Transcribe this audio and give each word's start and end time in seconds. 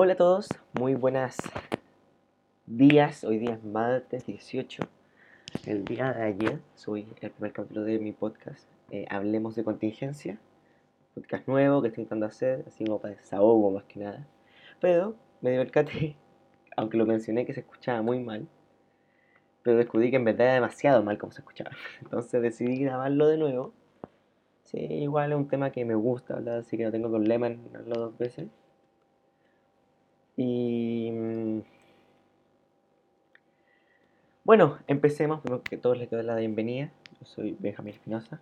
Hola 0.00 0.12
a 0.12 0.16
todos, 0.16 0.48
muy 0.78 0.94
buenas 0.94 1.36
días. 2.66 3.24
Hoy 3.24 3.38
día 3.38 3.54
es 3.54 3.64
martes 3.64 4.26
18. 4.26 4.84
El 5.66 5.84
día 5.84 6.12
de 6.12 6.22
ayer 6.22 6.60
subí 6.76 7.04
el 7.20 7.32
primer 7.32 7.52
capítulo 7.52 7.82
de 7.82 7.98
mi 7.98 8.12
podcast. 8.12 8.68
eh, 8.92 9.06
Hablemos 9.10 9.56
de 9.56 9.64
contingencia. 9.64 10.38
Podcast 11.16 11.48
nuevo 11.48 11.82
que 11.82 11.88
estoy 11.88 12.02
intentando 12.02 12.26
hacer, 12.26 12.62
así 12.68 12.84
como 12.84 13.00
para 13.00 13.14
desahogo 13.14 13.72
más 13.72 13.82
que 13.86 13.98
nada. 13.98 14.24
Pero 14.80 15.16
me 15.40 15.56
percaté, 15.56 16.14
aunque 16.76 16.96
lo 16.96 17.04
mencioné 17.04 17.44
que 17.44 17.52
se 17.52 17.60
escuchaba 17.62 18.00
muy 18.00 18.20
mal, 18.20 18.46
pero 19.64 19.78
descubrí 19.78 20.10
que 20.10 20.16
en 20.18 20.24
verdad 20.26 20.46
era 20.46 20.54
demasiado 20.54 21.02
mal 21.02 21.18
como 21.18 21.32
se 21.32 21.40
escuchaba. 21.40 21.72
Entonces 22.02 22.40
decidí 22.40 22.84
grabarlo 22.84 23.26
de 23.26 23.38
nuevo. 23.38 23.72
Sí, 24.62 24.78
igual 24.78 25.32
es 25.32 25.38
un 25.38 25.48
tema 25.48 25.72
que 25.72 25.84
me 25.84 25.96
gusta 25.96 26.34
hablar, 26.34 26.58
así 26.58 26.76
que 26.76 26.84
no 26.84 26.92
tengo 26.92 27.08
problema 27.08 27.48
en 27.48 27.66
hablarlo 27.74 27.98
dos 27.98 28.16
veces. 28.16 28.46
Y 30.38 31.10
mm, 31.10 31.62
bueno, 34.44 34.78
empecemos. 34.86 35.40
Primero 35.40 35.64
que 35.64 35.76
todo 35.76 35.96
les 35.96 36.08
doy 36.08 36.22
la 36.22 36.36
bienvenida. 36.36 36.92
Yo 37.18 37.26
soy 37.26 37.56
Benjamín 37.58 37.94
Espinosa. 37.94 38.40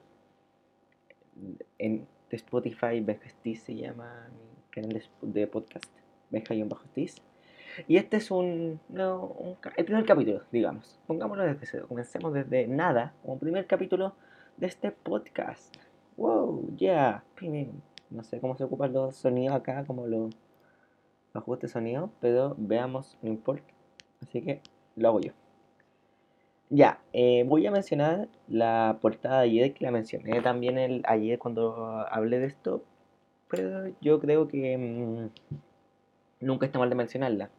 En 1.78 2.06
Spotify, 2.28 3.00
Benja 3.00 3.30
se 3.42 3.74
llama 3.74 4.28
mi 4.30 4.70
canal 4.70 5.02
de, 5.22 5.46
podcast. 5.46 5.86
Benja-Stiz. 6.30 7.22
Y 7.88 7.96
este 7.96 8.18
es 8.18 8.30
un, 8.30 8.78
el 9.76 9.84
primer 9.86 10.04
capítulo, 10.04 10.42
digamos. 10.52 11.00
Pongámoslo 11.06 11.44
desde 11.44 11.64
cero. 11.64 11.86
Comencemos 11.88 12.34
desde 12.34 12.66
nada, 12.68 13.14
como 13.22 13.38
primer 13.38 13.66
capítulo 13.66 14.14
de 14.58 14.66
este 14.66 14.90
podcast. 14.90 15.74
Wow, 16.18 16.76
yeah. 16.76 17.24
Pim, 17.36 17.68
No 18.10 18.22
sé 18.22 18.38
cómo 18.38 18.54
se 18.54 18.64
ocupan 18.64 18.92
los 18.92 19.16
sonidos 19.16 19.56
acá, 19.56 19.82
como 19.86 20.06
los 20.06 20.36
ajuste 21.38 21.68
sonido, 21.68 22.10
pero 22.20 22.54
veamos, 22.58 23.18
no 23.22 23.28
importa. 23.28 23.72
Así 24.22 24.42
que 24.42 24.60
lo 24.96 25.08
hago 25.08 25.20
yo. 25.20 25.32
Ya, 26.68 27.00
eh, 27.12 27.44
voy 27.46 27.64
a 27.66 27.70
mencionar 27.70 28.28
la 28.48 28.98
portada 29.00 29.40
de 29.40 29.44
ayer, 29.44 29.74
que 29.74 29.84
la 29.84 29.92
mencioné 29.92 30.40
también 30.40 30.78
el, 30.78 31.02
ayer 31.06 31.38
cuando 31.38 32.04
hablé 32.10 32.40
de 32.40 32.46
esto, 32.46 32.82
pero 33.48 33.92
yo 34.00 34.18
creo 34.18 34.48
que 34.48 34.76
mm, 34.76 35.30
nunca 36.40 36.66
está 36.66 36.78
mal 36.80 36.88
de 36.90 36.96
mencionarla. 36.96 37.50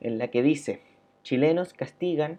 En 0.00 0.18
la 0.18 0.28
que 0.28 0.42
dice, 0.42 0.80
chilenos 1.22 1.74
castigan 1.74 2.38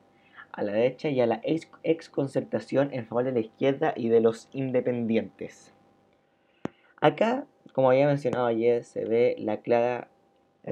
a 0.53 0.63
la 0.63 0.71
derecha 0.71 1.09
y 1.09 1.19
a 1.19 1.25
la 1.25 1.41
ex, 1.43 1.69
exconcertación 1.83 2.93
en 2.93 3.05
favor 3.05 3.25
de 3.25 3.33
la 3.33 3.39
izquierda 3.39 3.93
y 3.95 4.07
de 4.07 4.21
los 4.21 4.49
independientes. 4.53 5.73
Acá, 7.01 7.45
como 7.73 7.91
había 7.91 8.07
mencionado 8.07 8.47
ayer, 8.47 8.83
se 8.85 9.03
ve 9.03 9.35
la 9.39 9.57
clara 9.57 10.09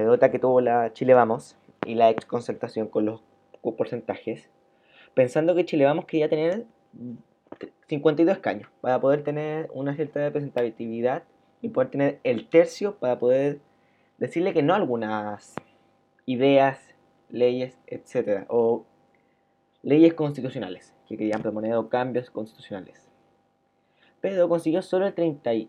derrota 0.00 0.30
que 0.30 0.38
tuvo 0.38 0.60
la 0.60 0.92
Chile 0.92 1.14
Vamos 1.14 1.56
y 1.84 1.94
la 1.94 2.10
ex 2.10 2.24
concertación 2.26 2.88
con 2.88 3.06
los 3.06 3.22
porcentajes, 3.76 4.48
pensando 5.14 5.54
que 5.54 5.64
Chile 5.64 5.84
Vamos 5.84 6.04
quería 6.04 6.28
tener 6.28 6.64
52 7.88 8.36
escaños 8.36 8.68
para 8.80 9.00
poder 9.00 9.24
tener 9.24 9.68
una 9.72 9.94
cierta 9.94 10.20
representatividad 10.20 11.24
y 11.62 11.70
poder 11.70 11.90
tener 11.90 12.20
el 12.22 12.48
tercio 12.48 12.96
para 12.96 13.18
poder 13.18 13.60
decirle 14.18 14.52
que 14.52 14.62
no 14.62 14.74
algunas 14.74 15.54
ideas, 16.26 16.94
leyes, 17.28 17.78
etcétera, 17.86 18.46
o 18.48 18.84
leyes 19.82 20.14
constitucionales 20.14 20.94
que 21.08 21.16
querían 21.16 21.42
proponer 21.42 21.74
cambios 21.88 22.30
constitucionales. 22.30 23.08
Pero 24.20 24.48
consiguió 24.48 24.82
solo 24.82 25.06
el 25.06 25.14
30 25.14 25.54
y- 25.54 25.68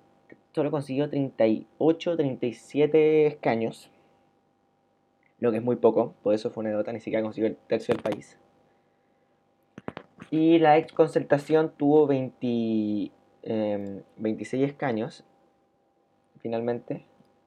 solo 0.54 0.72
consiguió 0.72 1.10
38, 1.10 2.18
37 2.18 3.28
escaños 3.28 3.92
lo 5.40 5.52
que 5.52 5.58
es 5.58 5.64
muy 5.64 5.76
poco, 5.76 6.14
por 6.24 6.34
eso 6.34 6.50
fue 6.50 6.62
una 6.62 6.72
derrota, 6.72 6.92
ni 6.92 7.00
siquiera 7.00 7.24
consiguió 7.24 7.48
el 7.48 7.56
tercio 7.58 7.94
del 7.94 8.04
país. 8.04 8.38
Y 10.30 10.60
la 10.60 10.78
ex 10.78 10.92
concertación 10.92 11.72
tuvo 11.78 12.08
20, 12.08 13.12
em, 13.44 14.02
26 14.18 14.64
escaños, 14.70 15.24
finalmente, 16.42 17.06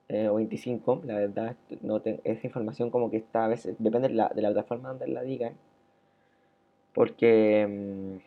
eh, 0.09 0.29
o 0.29 0.37
25, 0.37 1.01
la 1.05 1.17
verdad, 1.17 1.57
no 1.83 2.01
te- 2.01 2.21
información 2.43 2.91
como 2.91 3.11
que 3.11 3.19
está 3.19 3.45
a 3.45 3.49
veces, 3.49 3.77
depende 3.79 4.09
de 4.09 4.15
la, 4.15 4.29
de 4.35 4.43
la 4.43 4.49
plataforma 4.51 4.89
donde 4.91 5.09
la 5.09 5.23
digan, 5.23 5.55
porque 6.95 7.61
em, 7.63 8.21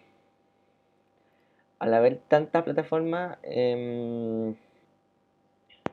al 1.80 1.94
haber 1.94 2.18
tanta 2.28 2.64
plataforma, 2.64 3.40
em, 3.44 4.56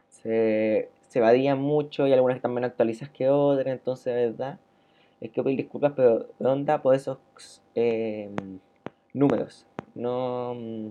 se, 0.09 0.89
se 1.11 1.21
varían 1.21 1.61
mucho 1.61 2.07
y 2.07 2.13
algunas 2.13 2.37
están 2.37 2.55
menos 2.55 2.71
actualizadas 2.71 3.13
que 3.13 3.29
otras, 3.29 3.67
entonces, 3.67 4.15
de 4.15 4.27
verdad, 4.31 4.61
es 5.21 5.31
que 5.33 5.43
pedir 5.43 5.59
disculpas, 5.59 5.93
pero 5.97 6.29
onda 6.39 6.83
por 6.83 6.95
esos 6.95 7.19
eh, 7.75 8.31
números. 9.13 9.67
No. 9.95 10.55
mm, 10.55 10.89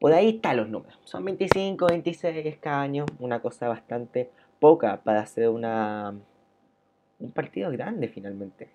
Por 0.00 0.12
ahí 0.12 0.30
están 0.36 0.56
los 0.56 0.68
números. 0.70 0.98
Son 1.04 1.24
25, 1.24 1.86
26 1.88 2.46
escaños, 2.46 3.06
una 3.18 3.40
cosa 3.42 3.68
bastante 3.68 4.30
poca 4.60 5.02
para 5.04 5.20
hacer 5.20 5.50
una 5.50 6.14
un 7.18 7.32
partido 7.32 7.70
grande 7.70 8.08
finalmente. 8.08 8.68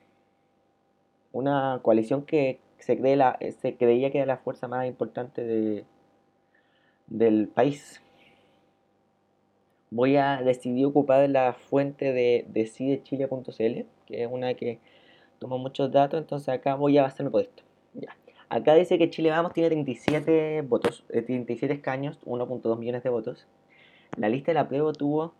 Una 1.31 1.79
coalición 1.81 2.25
que 2.25 2.59
se, 2.77 2.99
cree 2.99 3.15
la, 3.15 3.39
se 3.61 3.75
creía 3.75 4.11
que 4.11 4.19
era 4.19 4.27
la 4.27 4.37
fuerza 4.37 4.67
más 4.67 4.85
importante 4.85 5.43
de, 5.43 5.85
del 7.07 7.47
país 7.47 8.01
voy 9.93 10.17
a 10.17 10.41
decidir 10.41 10.87
ocupar 10.87 11.29
la 11.29 11.53
fuente 11.53 12.13
de 12.13 12.45
decidechile.cl, 12.49 13.85
que 14.07 14.23
es 14.23 14.27
una 14.29 14.55
que 14.55 14.79
toma 15.37 15.57
muchos 15.57 15.91
datos, 15.91 16.19
entonces 16.19 16.49
acá 16.49 16.75
voy 16.75 16.97
a 16.97 17.03
basarme 17.03 17.29
por 17.29 17.41
esto. 17.41 17.63
Ya. 17.93 18.17
Acá 18.49 18.73
dice 18.73 18.97
que 18.97 19.09
Chile 19.09 19.29
Vamos 19.29 19.53
tiene 19.53 19.69
37 19.69 20.63
votos, 20.63 21.05
eh, 21.09 21.21
37 21.21 21.73
escaños, 21.75 22.19
1.2 22.25 22.77
millones 22.77 23.03
de 23.03 23.09
votos. 23.09 23.47
La 24.17 24.29
lista 24.29 24.51
de 24.51 24.55
la 24.55 24.67
prueba 24.67 24.93
tuvo 24.93 25.33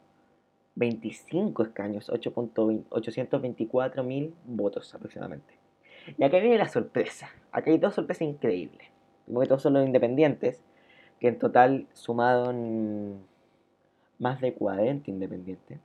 25 0.75 1.63
escaños, 1.63 2.09
8.20 2.09 2.85
824 2.89 4.03
mil 4.03 4.33
votos 4.45 4.93
aproximadamente. 4.93 5.53
Y 6.17 6.23
acá 6.23 6.37
viene 6.39 6.57
la 6.57 6.69
sorpresa. 6.69 7.29
Acá 7.51 7.71
hay 7.71 7.77
dos 7.77 7.95
sorpresas 7.95 8.21
increíbles. 8.21 8.87
Primero 9.25 9.41
que 9.41 9.47
todo 9.47 9.59
son 9.59 9.73
los 9.73 9.85
independientes, 9.85 10.61
que 11.19 11.27
en 11.29 11.39
total 11.39 11.87
sumaron 11.93 13.23
más 14.19 14.41
de 14.41 14.53
40 14.53 15.09
independientes. 15.09 15.79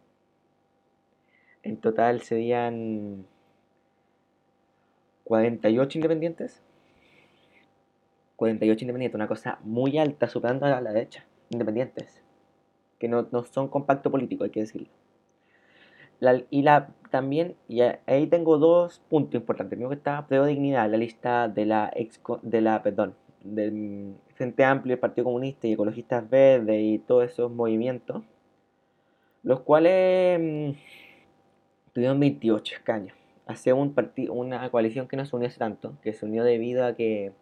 En 1.63 1.77
total 1.79 2.23
serían 2.23 3.27
48 5.25 5.99
independientes. 5.99 6.63
48 8.37 8.85
independientes, 8.85 9.15
una 9.17 9.29
cosa 9.29 9.59
muy 9.63 9.99
alta, 9.99 10.29
superando 10.29 10.67
a 10.67 10.81
la 10.81 10.93
derecha. 10.93 11.25
Independientes. 11.51 12.23
Que 12.99 13.09
no, 13.09 13.29
no 13.33 13.45
son 13.45 13.69
compacto 13.69 14.11
político, 14.11 14.45
hay 14.45 14.51
que 14.51 14.61
decirlo. 14.61 14.89
Y 16.51 16.63
la 16.63 16.89
también, 17.11 17.57
y 17.69 17.81
ahí 17.81 18.27
tengo 18.27 18.59
dos 18.59 19.01
puntos 19.09 19.35
importantes. 19.35 19.71
Primero 19.71 19.91
que 19.91 19.97
está 19.97 20.27
Prueba 20.27 20.47
Dignidad, 20.47 20.91
la 20.91 20.97
lista 20.97 21.49
de 21.49 21.65
la 21.67 21.91
ex, 21.95 22.21
de 22.43 22.61
la, 22.61 22.83
perdón, 22.83 23.15
del 23.43 24.15
Frente 24.35 24.65
Amplio, 24.65 24.95
el 24.95 25.01
Partido 25.01 25.25
Comunista 25.25 25.67
y 25.67 25.73
Ecologistas 25.73 26.29
Verdes 26.29 26.81
y 26.81 26.99
todos 26.99 27.25
esos 27.25 27.51
movimientos, 27.51 28.25
los 29.43 29.61
cuales 29.61 30.41
mm, 30.41 30.79
tuvieron 31.93 32.21
28 32.21 32.77
escaños. 32.77 33.17
Hace 33.47 33.73
un 33.73 33.95
una 34.31 34.71
coalición 34.71 35.09
que 35.09 35.17
no 35.17 35.25
se 35.25 35.35
unió 35.35 35.49
tanto, 35.57 35.95
que 36.03 36.13
se 36.13 36.27
unió 36.27 36.45
debido 36.45 36.85
a 36.85 36.95
que 36.95 37.33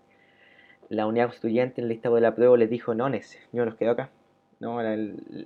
la 0.89 1.07
unidad 1.07 1.27
constituyente 1.27 1.81
en 1.81 1.89
la 1.89 1.95
lista 1.95 2.11
de 2.11 2.21
la 2.21 2.35
prueba 2.35 2.57
les 2.57 2.71
dijo 2.71 2.95
no, 2.95 3.09
Nese, 3.09 3.41
yo 3.53 3.65
nos 3.65 3.75
quedo 3.75 3.93
acá. 3.93 4.11
No, 4.59 4.81
la, 4.83 4.97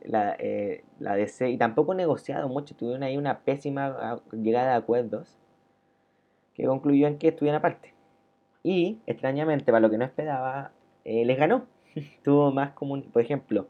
la, 0.04 0.36
eh, 0.38 0.84
la 1.00 1.16
DC, 1.16 1.50
y 1.50 1.58
tampoco 1.58 1.94
negociado 1.94 2.48
mucho, 2.48 2.76
tuvieron 2.76 3.02
ahí 3.02 3.16
una 3.16 3.40
pésima 3.40 3.86
ah, 3.86 4.20
llegada 4.32 4.74
a 4.74 4.76
acuerdos 4.76 5.36
que 6.54 6.64
concluyó 6.64 7.08
en 7.08 7.18
que 7.18 7.28
estuvieran 7.28 7.58
aparte. 7.58 7.92
Y, 8.62 8.98
extrañamente, 9.06 9.66
para 9.66 9.80
lo 9.80 9.90
que 9.90 9.98
no 9.98 10.04
esperaba, 10.04 10.72
eh, 11.04 11.24
les 11.24 11.38
ganó. 11.38 11.66
Tuvo 12.24 12.52
más 12.52 12.72
común, 12.72 13.02
por 13.12 13.22
ejemplo, 13.22 13.68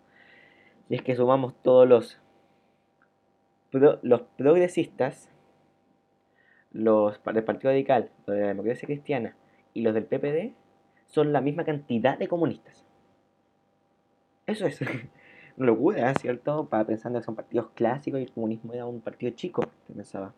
si 0.88 0.96
es 0.96 1.02
que 1.02 1.14
sumamos 1.14 1.54
todos 1.62 1.88
los, 1.88 2.18
los 3.70 4.22
progresistas, 4.36 5.30
los 6.72 7.22
del 7.24 7.44
Partido 7.44 7.70
Radical, 7.70 8.10
los 8.26 8.36
de 8.36 8.42
la 8.42 8.48
Democracia 8.48 8.86
Cristiana 8.86 9.36
y 9.72 9.82
los 9.82 9.94
del 9.94 10.04
PPD, 10.04 10.54
son 11.06 11.32
la 11.32 11.40
misma 11.40 11.64
cantidad 11.64 12.18
de 12.18 12.28
comunistas. 12.28 12.84
Eso 14.46 14.66
es 14.66 14.80
una 15.56 15.66
locura, 15.66 16.12
¿cierto? 16.14 16.68
Para 16.68 16.84
pensando 16.84 17.20
que 17.20 17.24
son 17.24 17.36
partidos 17.36 17.70
clásicos 17.74 18.20
y 18.20 18.24
el 18.24 18.32
comunismo 18.32 18.72
era 18.72 18.86
un 18.86 19.00
partido 19.00 19.32
chico, 19.32 19.62
pensaba. 19.86 20.34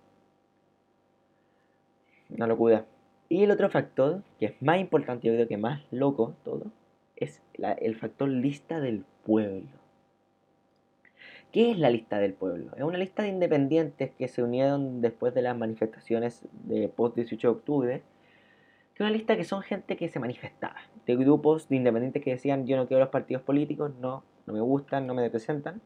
Una 2.28 2.46
locura. 2.46 2.84
Y 3.32 3.44
el 3.44 3.50
otro 3.50 3.70
factor, 3.70 4.22
que 4.38 4.44
es 4.44 4.60
más 4.60 4.78
importante, 4.78 5.26
yo 5.26 5.32
creo 5.32 5.48
que 5.48 5.56
más 5.56 5.80
loco 5.90 6.34
todo, 6.44 6.66
es 7.16 7.40
el 7.54 7.96
factor 7.96 8.28
lista 8.28 8.78
del 8.78 9.06
pueblo. 9.24 9.70
¿Qué 11.50 11.70
es 11.70 11.78
la 11.78 11.88
lista 11.88 12.18
del 12.18 12.34
pueblo? 12.34 12.72
Es 12.76 12.82
una 12.82 12.98
lista 12.98 13.22
de 13.22 13.30
independientes 13.30 14.10
que 14.18 14.28
se 14.28 14.42
unieron 14.42 15.00
después 15.00 15.32
de 15.32 15.40
las 15.40 15.56
manifestaciones 15.56 16.46
de 16.64 16.90
post 16.90 17.16
18 17.16 17.48
de 17.48 17.50
octubre. 17.50 18.02
Que 18.92 19.02
es 19.02 19.08
una 19.08 19.16
lista 19.16 19.34
que 19.34 19.44
son 19.44 19.62
gente 19.62 19.96
que 19.96 20.10
se 20.10 20.20
manifestaba, 20.20 20.82
de 21.06 21.16
grupos 21.16 21.70
de 21.70 21.76
independientes 21.76 22.22
que 22.22 22.32
decían 22.32 22.66
yo 22.66 22.76
no 22.76 22.86
quiero 22.86 23.00
los 23.00 23.08
partidos 23.08 23.42
políticos, 23.42 23.92
no, 23.98 24.24
no 24.44 24.52
me 24.52 24.60
gustan, 24.60 25.06
no 25.06 25.14
me 25.14 25.22
representan. 25.22 25.80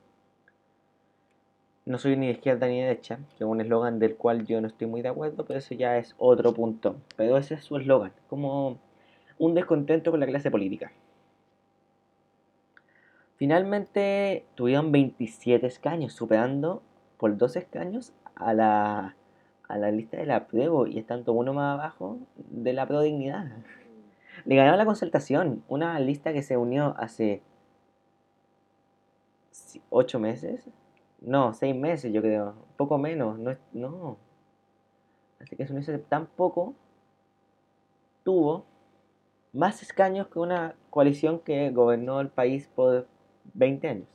No 1.87 1.99
soy 1.99 2.17
ni 2.17 2.27
de 2.27 2.33
izquierda 2.33 2.67
ni 2.67 2.81
de 2.81 2.87
derecha, 2.89 3.21
que 3.39 3.45
es 3.45 3.49
un 3.49 3.61
eslogan 3.61 4.01
del 4.01 4.17
cual 4.17 4.45
yo 4.45 4.61
no 4.61 4.67
estoy 4.67 4.89
muy 4.89 5.03
de 5.03 5.09
acuerdo, 5.09 5.47
pero 5.47 5.61
eso 5.61 5.73
ya 5.75 5.97
es 5.99 6.17
otro 6.19 6.53
punto. 6.53 6.97
Pero 7.17 7.39
ese 7.39 7.55
es 7.55 7.65
su 7.65 7.77
eslogan, 7.77 8.13
como 8.29 8.79
un 9.39 9.55
descontento 9.55 10.11
con 10.11 10.19
la 10.19 10.27
clase 10.27 10.51
política. 10.51 10.91
Finalmente 13.37 14.45
tuvieron 14.57 14.91
27 14.91 15.65
escaños, 15.67 16.13
superando 16.13 16.83
por 17.19 17.37
dos 17.37 17.55
escaños 17.55 18.13
a 18.35 18.53
la, 18.53 19.15
a 19.69 19.79
la 19.79 19.91
lista 19.93 20.17
de 20.17 20.27
la 20.27 20.49
prueba 20.49 20.89
y 20.89 20.99
estando 20.99 21.33
uno 21.35 21.53
más 21.53 21.79
abajo 21.79 22.19
de 22.37 22.73
la 22.73 22.87
pro 22.87 23.01
dignidad. 23.01 23.47
Le 24.45 24.57
ganaron 24.57 24.79
la 24.79 24.87
concertación, 24.87 25.63
una 25.69 26.01
lista 26.01 26.33
que 26.33 26.43
se 26.43 26.57
unió 26.57 26.95
hace 26.99 27.43
8 29.91 30.19
meses, 30.19 30.69
no, 31.27 31.53
6 31.53 31.75
meses 31.75 32.13
yo 32.13 32.23
creo, 32.23 32.55
poco 32.77 32.99
menos, 32.99 33.39
no, 33.39 33.57
no. 33.73 34.17
Así 35.41 35.57
que 35.57 35.67
se 35.67 35.73
unió 35.73 36.01
tan 36.03 36.27
poco, 36.27 36.75
tuvo 38.23 38.65
más 39.53 39.83
escaños 39.83 40.29
que 40.29 40.39
una 40.39 40.77
coalición 40.89 41.41
que 41.41 41.71
gobernó 41.71 42.21
el 42.21 42.29
país 42.29 42.69
por 42.69 43.09
20 43.55 43.89
años. 43.89 44.09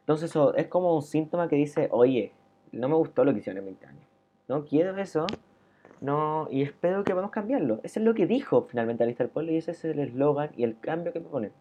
Entonces 0.00 0.30
eso 0.30 0.54
es 0.54 0.68
como 0.68 0.94
un 0.94 1.02
síntoma 1.02 1.48
que 1.48 1.56
dice, 1.56 1.88
oye, 1.90 2.32
no 2.70 2.88
me 2.88 2.94
gustó 2.94 3.24
lo 3.24 3.32
que 3.32 3.40
hicieron 3.40 3.58
en 3.58 3.64
20 3.66 3.86
años. 3.86 4.06
No 4.48 4.64
quiero 4.64 4.96
eso. 4.96 5.26
No, 6.00 6.48
y 6.50 6.62
espero 6.62 7.04
que 7.04 7.12
podamos 7.12 7.32
cambiarlo. 7.32 7.80
Eso 7.82 8.00
es 8.00 8.06
lo 8.06 8.14
que 8.14 8.26
dijo 8.26 8.66
finalmente 8.70 9.04
la 9.04 9.08
lista 9.08 9.24
del 9.24 9.32
pueblo 9.32 9.52
y 9.52 9.56
ese 9.56 9.72
es 9.72 9.84
el 9.84 9.98
eslogan 9.98 10.50
y 10.56 10.64
el 10.64 10.78
cambio 10.78 11.12
que 11.12 11.20
proponen. 11.20 11.52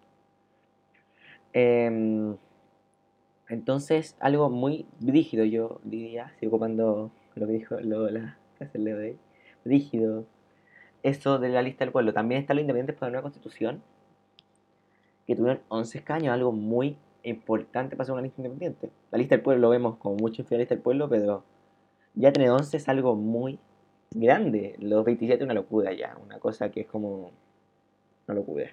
Em, 1.53 2.37
entonces, 3.49 4.15
algo 4.19 4.49
muy 4.51 4.85
rígido, 5.01 5.43
yo 5.43 5.81
diría, 5.83 6.31
sigo 6.39 6.51
ocupando 6.51 7.11
lo 7.35 7.47
que 7.47 7.53
dijo 7.53 7.79
lo, 7.81 8.09
la 8.09 8.37
Leo 8.73 8.97
de 8.97 9.17
rígido, 9.65 10.25
eso 11.01 11.39
de 11.39 11.49
la 11.49 11.63
lista 11.63 11.83
del 11.83 11.91
pueblo. 11.91 12.13
También 12.13 12.41
está 12.41 12.53
lo 12.53 12.61
independiente 12.61 12.93
por 12.93 13.07
la 13.07 13.09
nueva 13.13 13.23
constitución, 13.23 13.81
que 15.25 15.35
tuvieron 15.35 15.61
11 15.69 15.97
escaños, 15.97 16.33
algo 16.33 16.51
muy 16.51 16.97
importante 17.23 17.95
para 17.95 18.05
ser 18.05 18.13
una 18.13 18.21
lista 18.21 18.41
independiente. 18.41 18.91
La 19.11 19.17
lista 19.17 19.35
del 19.35 19.43
pueblo 19.43 19.61
lo 19.61 19.69
vemos 19.69 19.97
como 19.97 20.15
mucho 20.15 20.43
inferior 20.43 20.59
la 20.59 20.63
lista 20.63 20.75
del 20.75 20.83
pueblo, 20.83 21.09
pero 21.09 21.43
ya 22.13 22.31
tener 22.31 22.51
11 22.51 22.77
es 22.77 22.87
algo 22.87 23.15
muy 23.15 23.59
grande. 24.11 24.75
Los 24.77 25.03
27 25.05 25.41
es 25.41 25.45
una 25.45 25.55
locura 25.55 25.91
ya, 25.93 26.17
una 26.23 26.39
cosa 26.39 26.69
que 26.69 26.81
es 26.81 26.87
como 26.87 27.31
una 28.27 28.35
locura. 28.35 28.69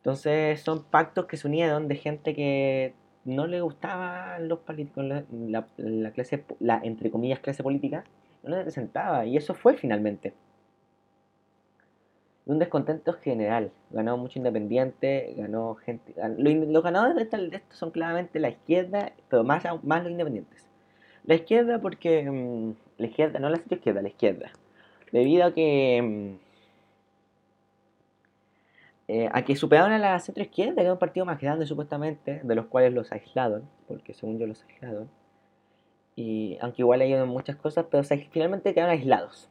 Entonces 0.00 0.60
son 0.60 0.84
pactos 0.84 1.26
que 1.26 1.36
se 1.36 1.46
unieron 1.46 1.88
de 1.88 1.96
gente 1.96 2.34
que 2.34 2.94
no 3.24 3.46
le 3.46 3.60
gustaban 3.60 4.48
los 4.48 4.60
políticos, 4.60 5.04
la, 5.04 5.66
la 5.76 6.10
clase, 6.12 6.44
la 6.58 6.80
entre 6.82 7.10
comillas 7.10 7.40
clase 7.40 7.62
política, 7.62 8.04
no 8.42 8.50
le 8.50 8.56
representaba 8.56 9.26
y 9.26 9.36
eso 9.36 9.54
fue 9.54 9.74
finalmente 9.76 10.32
un 12.50 12.58
descontento 12.58 13.12
general. 13.12 13.70
Ganó 13.90 14.16
mucho 14.16 14.38
independiente, 14.38 15.34
ganó 15.36 15.76
gente. 15.76 16.14
los 16.36 16.82
ganadores 16.82 17.14
de 17.16 17.22
esto, 17.22 17.60
son 17.70 17.90
claramente 17.92 18.40
la 18.40 18.48
izquierda, 18.48 19.12
pero 19.28 19.44
más, 19.44 19.62
más 19.84 20.02
los 20.02 20.10
independientes. 20.10 20.66
La 21.24 21.34
izquierda, 21.34 21.80
porque. 21.80 22.28
Mm, 22.28 22.74
la 22.98 23.06
izquierda, 23.06 23.38
no 23.38 23.50
la 23.50 23.56
izquierda, 23.56 24.02
la 24.02 24.08
izquierda. 24.08 24.50
Debido 25.12 25.44
a 25.44 25.54
que. 25.54 26.02
Mm, 26.02 26.49
eh, 29.12 29.28
a 29.32 29.42
que 29.44 29.56
superaron 29.56 29.90
a 29.90 29.98
la 29.98 30.20
centro 30.20 30.44
izquierda, 30.44 30.76
que 30.76 30.82
era 30.82 30.92
un 30.92 30.98
partido 31.00 31.26
más 31.26 31.40
grande 31.40 31.66
supuestamente, 31.66 32.40
de 32.44 32.54
los 32.54 32.66
cuales 32.66 32.94
los 32.94 33.10
aislaron, 33.10 33.68
porque 33.88 34.14
según 34.14 34.38
yo 34.38 34.46
los 34.46 34.64
aislaron. 34.64 35.10
Y 36.14 36.58
aunque 36.60 36.82
igual 36.82 37.00
hay 37.00 37.14
muchas 37.26 37.56
cosas, 37.56 37.86
pero 37.90 38.04
finalmente 38.04 38.72
quedaron 38.72 38.92
aislados 38.92 39.50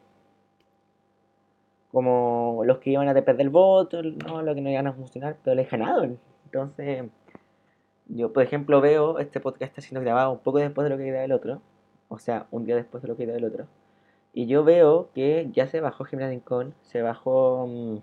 como 1.92 2.62
los 2.66 2.78
que 2.80 2.92
iban 2.92 3.10
a 3.10 3.14
perder 3.14 3.42
el 3.42 3.50
voto, 3.50 4.02
no, 4.02 4.42
lo 4.42 4.56
que 4.56 4.62
no 4.62 4.70
iban 4.70 4.88
a 4.88 4.94
funcionar, 4.94 5.38
pero 5.44 5.56
les 5.56 5.70
ganaron. 5.70 6.20
Entonces, 6.46 7.06
yo 8.08 8.32
por 8.32 8.44
ejemplo 8.44 8.80
veo 8.80 9.20
este 9.20 9.42
podcast 9.42 9.72
está 9.72 9.82
siendo 9.82 10.02
grabado 10.02 10.32
un 10.32 10.40
poco 10.40 10.60
después 10.60 10.86
de 10.86 10.90
lo 10.92 10.98
que 10.98 11.08
grabé 11.08 11.26
el 11.26 11.34
otro, 11.34 11.62
o 12.08 12.18
sea, 12.18 12.48
un 12.52 12.66
día 12.66 12.78
después 12.78 13.02
de 13.04 13.10
lo 13.10 13.18
que 13.18 13.26
grabé 13.26 13.40
el 13.40 13.46
otro, 13.46 13.68
y 14.34 14.46
yo 14.48 14.64
veo 14.64 15.10
que 15.14 15.50
ya 15.52 15.68
se 15.68 15.82
bajó 15.82 16.06
Jimena 16.06 16.30
Rincón, 16.30 16.76
se 16.82 17.02
bajó 17.02 17.66
um, 17.66 18.02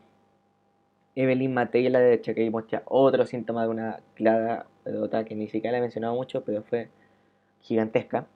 Evelyn 1.17 1.53
Matei 1.55 1.89
la 1.89 1.99
derecha, 1.99 2.35
que 2.35 2.53
ya 2.69 2.83
otro 2.87 3.27
síntoma 3.27 3.63
de 3.65 3.69
una 3.71 4.01
clara 4.15 4.67
pelota 4.85 5.25
que 5.25 5.35
ni 5.35 5.49
siquiera 5.49 5.73
le 5.73 5.79
he 5.79 5.81
mencionado 5.81 6.15
mucho, 6.15 6.45
pero 6.45 6.63
fue 6.63 6.91
gigantesca. 7.63 8.27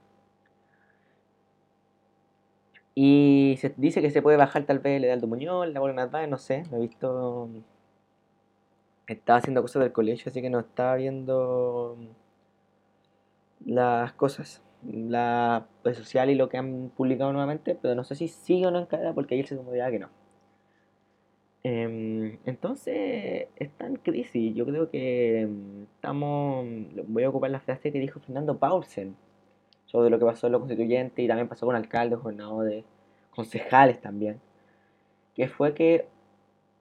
Y 2.94 3.56
se 3.60 3.72
dice 3.76 4.02
que 4.02 4.10
se 4.10 4.22
puede 4.22 4.36
bajar 4.36 4.64
tal 4.64 4.78
vez 4.80 4.96
el 4.96 5.04
Edaldo 5.04 5.26
Muñoz, 5.26 5.68
la 5.68 5.80
Bola 5.80 5.94
Narváez, 5.94 6.28
no 6.28 6.38
sé, 6.38 6.64
lo 6.70 6.78
he 6.78 6.80
visto. 6.80 7.48
Estaba 9.06 9.38
haciendo 9.38 9.62
cosas 9.62 9.82
del 9.82 9.92
colegio, 9.92 10.30
así 10.30 10.40
que 10.42 10.50
no 10.50 10.60
estaba 10.60 10.96
viendo 10.96 11.96
las 13.64 14.12
cosas, 14.14 14.62
la 14.84 15.66
red 15.84 15.94
social 15.94 16.30
y 16.30 16.34
lo 16.34 16.48
que 16.48 16.58
han 16.58 16.90
publicado 16.96 17.32
nuevamente, 17.32 17.74
pero 17.80 17.94
no 17.94 18.04
sé 18.04 18.14
si 18.14 18.28
sigue 18.28 18.66
o 18.66 18.70
no 18.70 18.78
en 18.78 18.86
cadena 18.86 19.14
porque 19.14 19.34
ayer 19.34 19.46
se 19.46 19.56
comunicaba 19.56 19.90
que 19.90 19.98
no. 19.98 20.19
Em, 21.62 22.38
entonces, 22.46 23.48
está 23.56 23.86
en 23.86 23.96
crisis. 23.96 24.54
Yo 24.54 24.64
creo 24.66 24.90
que 24.90 25.42
em, 25.42 25.82
estamos. 25.96 26.66
Voy 27.08 27.24
a 27.24 27.28
ocupar 27.28 27.50
la 27.50 27.60
frase 27.60 27.92
que 27.92 27.98
dijo 27.98 28.20
Fernando 28.20 28.58
Paulsen 28.58 29.16
sobre 29.86 30.10
lo 30.10 30.18
que 30.18 30.24
pasó 30.24 30.46
en 30.46 30.52
los 30.52 30.60
constituyentes 30.60 31.24
y 31.24 31.28
también 31.28 31.48
pasó 31.48 31.66
con 31.66 31.76
alcaldes, 31.76 32.18
gobernadores, 32.20 32.84
concejales 33.30 34.00
también, 34.00 34.40
que 35.34 35.48
fue 35.48 35.74
que 35.74 36.06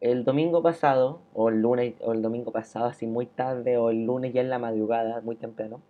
el 0.02 0.24
domingo 0.24 0.62
pasado, 0.62 1.22
o 1.34 1.50
el 1.50 1.62
lunes, 1.62 1.96
o 2.02 2.14
el 2.14 2.22
domingo 2.22 2.52
pasado, 2.52 2.86
así 2.86 3.08
muy 3.08 3.26
tarde, 3.26 3.78
o 3.78 3.90
el 3.90 4.06
lunes 4.06 4.34
ya 4.34 4.42
en 4.42 4.50
la 4.50 4.60
madrugada, 4.60 5.22
muy 5.22 5.36
temprano, 5.36 5.82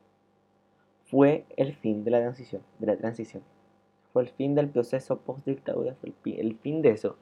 fue 1.05 1.45
el 1.57 1.75
fin 1.75 2.03
de 2.03 2.11
la 2.11 2.19
transición, 2.19 2.61
de 2.79 2.87
la 2.87 2.97
transición. 2.97 3.43
Fue 4.13 4.23
el 4.23 4.29
fin 4.29 4.55
del 4.55 4.69
proceso 4.69 5.19
post-dictadura, 5.19 5.95
fue 5.95 6.13
el, 6.25 6.55
fin 6.57 6.81
de 6.81 6.91
eso. 6.91 7.17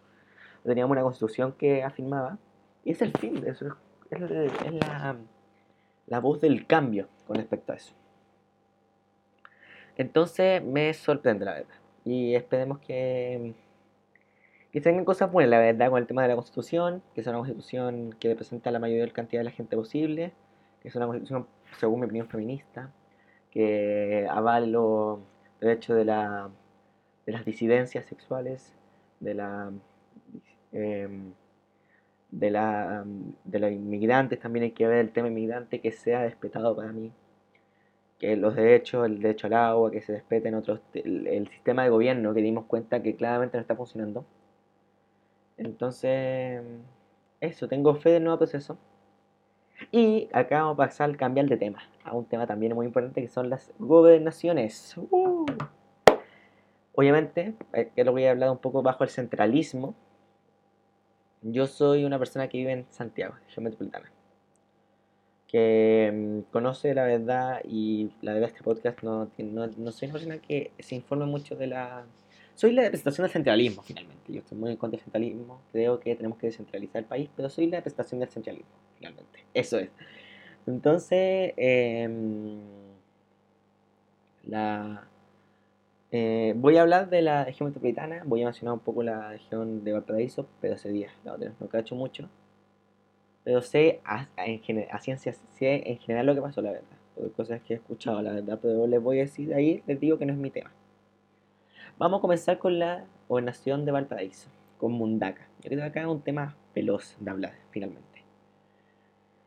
Teníamos 0.63 0.91
una 0.91 1.03
constitución 1.03 1.53
que 1.53 1.83
afirmaba, 1.83 2.37
y 2.83 2.91
es 2.91 3.01
el 3.01 3.11
fin 3.13 3.41
de 3.41 3.51
eso, 3.51 3.75
es, 4.09 4.19
la, 4.19 5.17
la 6.07 6.19
voz 6.19 6.41
del 6.41 6.65
cambio 6.65 7.07
con 7.25 7.35
respecto 7.35 7.73
a 7.73 7.75
eso. 7.75 7.93
Entonces 9.97 10.63
me 10.63 10.93
sorprende 10.93 11.45
la 11.45 11.53
verdad. 11.53 11.75
Y 12.05 12.35
esperemos 12.35 12.79
que, 12.79 13.53
que 14.71 14.79
tengan 14.79 15.03
cosas 15.03 15.31
buenas, 15.31 15.49
la 15.49 15.59
verdad, 15.59 15.89
con 15.89 15.99
el 15.99 16.07
tema 16.07 16.21
de 16.21 16.29
la 16.29 16.35
constitución, 16.35 17.01
que 17.13 17.23
sea 17.23 17.31
una 17.31 17.39
constitución 17.39 18.15
que 18.19 18.29
representa 18.29 18.69
a 18.69 18.73
la 18.73 18.79
mayor 18.79 19.11
cantidad 19.11 19.41
de 19.41 19.45
la 19.45 19.51
gente 19.51 19.75
posible, 19.75 20.33
que 20.81 20.89
sea 20.89 20.99
una 20.99 21.07
constitución, 21.07 21.47
según 21.79 21.99
mi 21.99 22.05
opinión, 22.05 22.27
feminista, 22.27 22.91
que 23.51 24.27
avale 24.29 24.67
los 24.67 25.19
derechos 25.59 25.97
de, 25.97 26.05
la, 26.05 26.49
de 27.25 27.31
las 27.31 27.43
disidencias 27.43 28.05
sexuales, 28.05 28.73
de 29.19 29.33
la... 29.33 29.71
Em, 30.79 31.33
de 32.31 32.51
la 32.51 33.03
de 33.45 33.59
los 33.59 33.71
inmigrantes 33.71 34.39
también 34.39 34.63
hay 34.65 34.71
que 34.71 34.85
ver 34.85 34.99
el 34.99 35.11
tema 35.11 35.29
inmigrante 35.29 35.81
que 35.81 35.91
sea 35.91 36.23
respetado 36.23 36.75
para 36.75 36.91
mí 36.91 37.11
que 38.19 38.35
los 38.35 38.55
derechos, 38.55 39.05
el 39.05 39.21
derecho 39.21 39.47
al 39.47 39.53
agua, 39.53 39.91
que 39.91 40.01
se 40.01 40.13
respeten 40.13 40.55
otros, 40.55 40.81
el, 40.93 41.47
sistema 41.49 41.83
de 41.83 41.89
gobierno, 41.89 42.33
que 42.33 42.41
dimos 42.41 42.65
cuenta 42.65 43.01
que 43.03 43.15
claramente 43.15 43.57
no 43.57 43.61
está 43.61 43.75
funcionando. 43.75 44.25
Entonces, 45.57 46.63
eso, 47.41 47.67
tengo 47.67 47.95
fe 47.95 48.11
del 48.11 48.23
nuevo 48.23 48.39
proceso. 48.39 48.77
Y 49.91 50.29
acá 50.33 50.61
vamos 50.61 50.73
a 50.73 50.77
pasar 50.77 51.09
al 51.09 51.17
cambiar 51.17 51.47
de 51.47 51.57
tema, 51.57 51.83
a 52.03 52.15
un 52.15 52.25
tema 52.25 52.47
también 52.47 52.73
muy 52.73 52.87
importante 52.87 53.21
que 53.21 53.27
son 53.27 53.49
las 53.49 53.71
gobernaciones. 53.77 54.95
Uh. 55.11 55.45
Obviamente, 56.93 57.53
eh, 57.73 57.91
que 57.95 58.03
lo 58.03 58.11
voy 58.11 58.25
a 58.25 58.31
hablar 58.31 58.49
un 58.49 58.57
poco 58.57 58.81
bajo 58.81 59.03
el 59.03 59.11
centralismo. 59.11 59.93
Yo 61.41 61.67
soy 61.67 62.03
una 62.03 62.19
persona 62.19 62.47
que 62.47 62.57
vive 62.57 62.71
en 62.71 62.85
Santiago, 62.89 63.35
región 63.47 63.63
metropolitana 63.65 64.11
que 65.47 66.11
mm, 66.13 66.51
conoce 66.51 66.93
la 66.93 67.05
verdad 67.05 67.61
y 67.63 68.11
la 68.21 68.33
verdad 68.33 68.49
este 68.49 68.63
podcast 68.63 69.01
no, 69.01 69.31
no, 69.37 69.67
no 69.67 69.91
soy 69.91 70.07
una 70.07 70.13
persona 70.13 70.37
que 70.39 70.71
se 70.79 70.95
informe 70.95 71.25
mucho 71.25 71.55
de 71.55 71.67
la... 71.67 72.05
Soy 72.53 72.73
la 72.73 72.83
representación 72.83 73.23
del 73.23 73.31
centralismo 73.31 73.83
finalmente, 73.83 74.33
yo 74.33 74.39
estoy 74.39 74.57
muy 74.57 74.71
en 74.71 74.77
contra 74.77 74.97
del 74.97 75.03
centralismo, 75.03 75.61
creo 75.71 75.99
que 75.99 76.15
tenemos 76.15 76.39
que 76.39 76.47
descentralizar 76.47 77.03
el 77.03 77.05
país, 77.05 77.29
pero 77.35 77.49
soy 77.49 77.67
la 77.67 77.77
representación 77.77 78.19
del 78.19 78.29
centralismo 78.29 78.71
finalmente, 78.97 79.45
eso 79.53 79.77
es. 79.77 79.89
Entonces, 80.65 81.53
em, 81.55 82.59
la, 84.45 85.07
eh, 86.19 86.53
voy 86.55 86.77
a 86.77 86.81
hablar 86.81 87.11
de 87.11 87.21
la 87.21 87.45
región 87.45 87.69
metropolitana, 87.69 88.23
voy 88.25 88.41
a 88.41 88.45
mencionar 88.45 88.73
un 88.73 88.79
poco 88.79 89.03
la 89.03 89.29
región 89.29 89.83
de 89.83 89.93
Valparaíso, 89.93 90.47
pero 90.59 90.73
ese 90.73 90.89
día, 90.89 91.11
otra 91.23 91.51
no 91.59 91.67
cacho 91.67 91.93
mucho. 91.93 92.27
Pero 93.43 93.61
sé 93.61 94.01
a, 94.03 94.27
en 94.37 94.87
a 94.91 94.99
ciencia, 94.99 95.31
sé 95.53 95.83
en 95.85 95.99
general 95.99 96.25
lo 96.25 96.33
que 96.33 96.41
pasó, 96.41 96.63
la 96.63 96.71
verdad. 96.71 96.97
Por 97.13 97.31
cosas 97.33 97.61
que 97.61 97.75
he 97.75 97.77
escuchado, 97.77 98.19
la 98.23 98.33
verdad, 98.33 98.57
pero 98.59 98.87
les 98.87 98.99
voy 98.99 99.19
a 99.19 99.21
decir 99.21 99.53
ahí, 99.53 99.83
les 99.85 99.99
digo 99.99 100.17
que 100.17 100.25
no 100.25 100.33
es 100.33 100.39
mi 100.39 100.49
tema. 100.49 100.71
Vamos 101.99 102.17
a 102.17 102.21
comenzar 102.21 102.57
con 102.57 102.79
la 102.79 103.05
gobernación 103.29 103.85
de 103.85 103.91
Valparaíso, 103.91 104.49
con 104.79 104.93
Mundaca. 104.93 105.47
Yo 105.61 105.69
creo 105.69 105.81
que 105.81 105.85
acá 105.85 106.01
es 106.01 106.07
un 106.07 106.21
tema 106.21 106.55
veloz 106.73 107.15
de 107.19 107.29
hablar, 107.29 107.53
finalmente. 107.69 108.23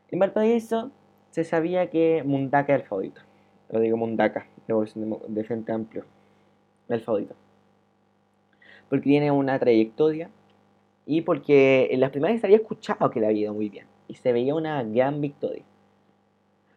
En 0.09 0.19
Valparaíso 0.19 0.91
se 1.31 1.43
sabía 1.43 1.89
que 1.89 2.23
Mundaca 2.23 2.73
era 2.73 2.83
el 2.83 2.87
favorito. 2.87 3.21
Lo 3.69 3.81
digo 3.81 3.97
Mundaca, 3.97 4.47
Revolución 4.69 5.19
de 5.27 5.43
Frente 5.43 5.73
Amplio 5.73 6.05
el 6.95 7.01
favorito. 7.01 7.35
Porque 8.89 9.03
tiene 9.03 9.31
una 9.31 9.57
trayectoria 9.59 10.29
y 11.05 11.21
porque 11.21 11.89
en 11.91 11.99
las 11.99 12.11
primarias 12.11 12.43
había 12.43 12.57
escuchado 12.57 13.09
que 13.09 13.19
le 13.19 13.27
había 13.27 13.41
ido 13.41 13.53
muy 13.53 13.69
bien 13.69 13.87
y 14.07 14.15
se 14.15 14.33
veía 14.33 14.55
una 14.55 14.83
gran 14.83 15.21
victoria. 15.21 15.63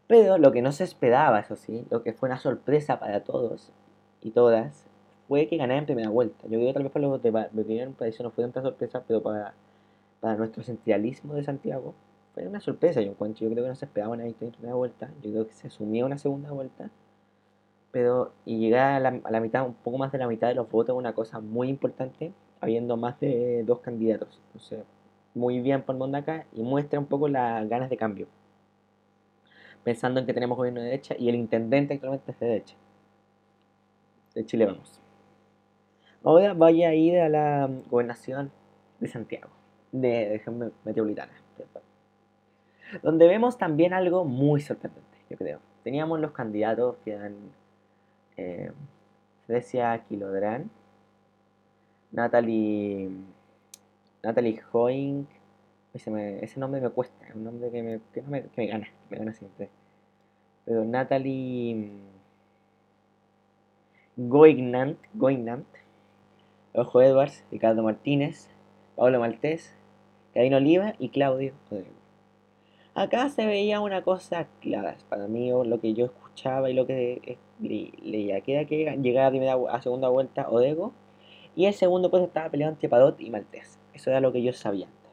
Pero 0.06 0.38
lo 0.38 0.52
que 0.52 0.62
no 0.62 0.73
se 0.73 0.85
esperaba, 0.85 1.40
eso 1.40 1.56
sí, 1.56 1.87
lo 1.90 2.02
que 2.02 2.12
fue 2.12 2.28
una 2.28 2.38
sorpresa 2.38 3.00
para 3.00 3.25
todos 3.25 3.73
y 4.21 4.30
todas, 4.30 4.87
fue 5.28 5.49
que 5.49 5.56
ganara 5.56 5.78
en 5.78 5.87
primera 5.87 6.11
vuelta. 6.11 6.44
Yo 6.44 6.59
creo 6.59 6.66
que 6.66 6.73
tal 6.75 6.83
vez 6.83 6.92
para 6.92 7.06
los 7.06 7.23
de 7.23 7.30
Valparaíso 7.30 8.23
no 8.23 8.30
fue 8.30 8.44
tanta 8.44 8.62
sorpresa, 8.62 9.02
pero 9.06 9.23
para, 9.23 9.54
para 10.21 10.37
nuestro 10.37 10.62
centralismo 10.62 11.35
de 11.35 11.44
Santiago 11.44 11.94
fue 12.35 12.47
una 12.47 12.61
sorpresa, 12.61 13.00
yo. 13.00 13.12
Yo 13.12 13.16
creo 13.16 13.64
que 13.64 13.68
no 13.68 13.75
se 13.75 13.87
esperaba 13.87 14.12
una 14.12 14.25
victoria 14.25 14.49
en 14.49 14.54
primera 14.54 14.75
vuelta, 14.75 15.11
yo 15.23 15.30
creo 15.30 15.47
que 15.47 15.54
se 15.54 15.68
asumía 15.68 16.04
una 16.04 16.18
segunda 16.18 16.52
vuelta 16.52 16.90
pero 17.94 18.32
y 18.44 18.58
llegar 18.58 19.06
a 19.06 19.30
la, 19.30 19.40
mitad, 19.40 19.64
un 19.64 19.74
poco 19.74 19.98
más 19.98 20.10
de 20.10 20.18
la 20.18 20.26
mitad 20.26 20.48
de 20.48 20.56
los 20.56 20.68
votos 20.68 20.96
es 20.96 20.98
una 20.98 21.12
cosa 21.12 21.38
muy 21.38 21.68
importante, 21.68 22.32
habiendo 22.60 22.96
más 22.96 23.20
de 23.20 23.62
dos 23.62 23.78
candidatos. 23.78 24.42
Entonces, 24.46 24.80
muy 25.32 25.60
bien 25.60 25.80
por 25.82 25.94
Mondaca 25.94 26.44
y 26.52 26.62
muestra 26.62 26.98
un 26.98 27.06
poco 27.06 27.28
las 27.28 27.68
ganas 27.68 27.88
de 27.90 27.96
cambio. 27.96 28.26
Pensando 29.84 30.18
en 30.18 30.26
que 30.26 30.34
tenemos 30.34 30.58
gobierno 30.58 30.80
de 30.80 30.86
derecha 30.86 31.14
y 31.16 31.28
el 31.28 31.36
intendente 31.36 31.94
actualmente 31.94 32.32
es 32.32 32.40
de 32.40 32.46
derecha. 32.46 32.74
De 34.34 34.44
Chile 34.44 34.66
vamos. 34.66 35.00
Ahora 36.24 36.52
vaya 36.52 36.88
a 36.88 36.94
ir 36.94 37.20
a 37.20 37.28
la 37.28 37.70
gobernación 37.88 38.50
de 38.98 39.06
Santiago, 39.06 39.50
de 39.92 40.30
región 40.30 40.72
metropolitana. 40.84 41.32
Donde 43.04 43.28
vemos 43.28 43.56
también 43.56 43.92
algo 43.92 44.24
muy 44.24 44.60
sorprendente, 44.60 45.18
yo 45.30 45.36
creo. 45.36 45.60
Teníamos 45.84 46.18
los 46.18 46.32
candidatos 46.32 46.96
que 47.04 47.12
eran 47.12 47.34
eh, 48.36 48.70
Frecia 49.46 50.04
Kilodran, 50.08 50.70
Natalie, 52.12 53.10
Natalie 54.22 54.60
Hoing, 54.72 55.26
ese, 55.92 56.58
nombre 56.58 56.80
me 56.80 56.90
cuesta, 56.90 57.26
es 57.28 57.34
un 57.34 57.44
nombre 57.44 57.70
que 57.70 57.82
me, 57.82 58.00
que, 58.12 58.22
me, 58.22 58.42
que 58.42 58.62
me 58.62 58.66
gana, 58.66 58.88
me 59.10 59.18
gana 59.18 59.32
siempre. 59.32 59.70
Pero 60.64 60.84
Natalie 60.84 61.90
Goignant, 64.16 64.98
Goignant, 65.14 65.66
Ojo 66.72 67.02
Edwards, 67.02 67.44
Ricardo 67.50 67.82
Martínez, 67.82 68.48
Pablo 68.96 69.20
Maltés, 69.20 69.74
Cadino 70.34 70.56
Oliva 70.56 70.94
y 70.98 71.10
Claudio 71.10 71.52
Acá 72.94 73.28
se 73.28 73.46
veía 73.46 73.80
una 73.80 74.02
cosa 74.02 74.46
clara, 74.60 74.96
para 75.08 75.26
mí 75.26 75.50
lo 75.50 75.80
que 75.80 75.94
yo 75.94 76.06
escuchaba 76.06 76.70
y 76.70 76.74
lo 76.74 76.86
que 76.86 77.38
leía, 77.61 78.40
que 78.40 78.54
era 78.54 78.64
que 78.66 78.99
llegaba 79.02 79.30
a, 79.70 79.82
segunda 79.82 80.08
vuelta 80.08 80.49
Odego 80.49 80.92
y 81.56 81.66
el 81.66 81.75
segundo 81.75 82.11
pues 82.11 82.23
estaba 82.23 82.50
peleando 82.50 82.75
entre 82.75 82.88
Padot 82.88 83.20
y 83.20 83.30
Maltés. 83.30 83.78
Eso 83.92 84.11
era 84.11 84.20
lo 84.20 84.32
que 84.32 84.42
yo 84.42 84.52
sabía 84.52 84.87
antes. 84.87 85.11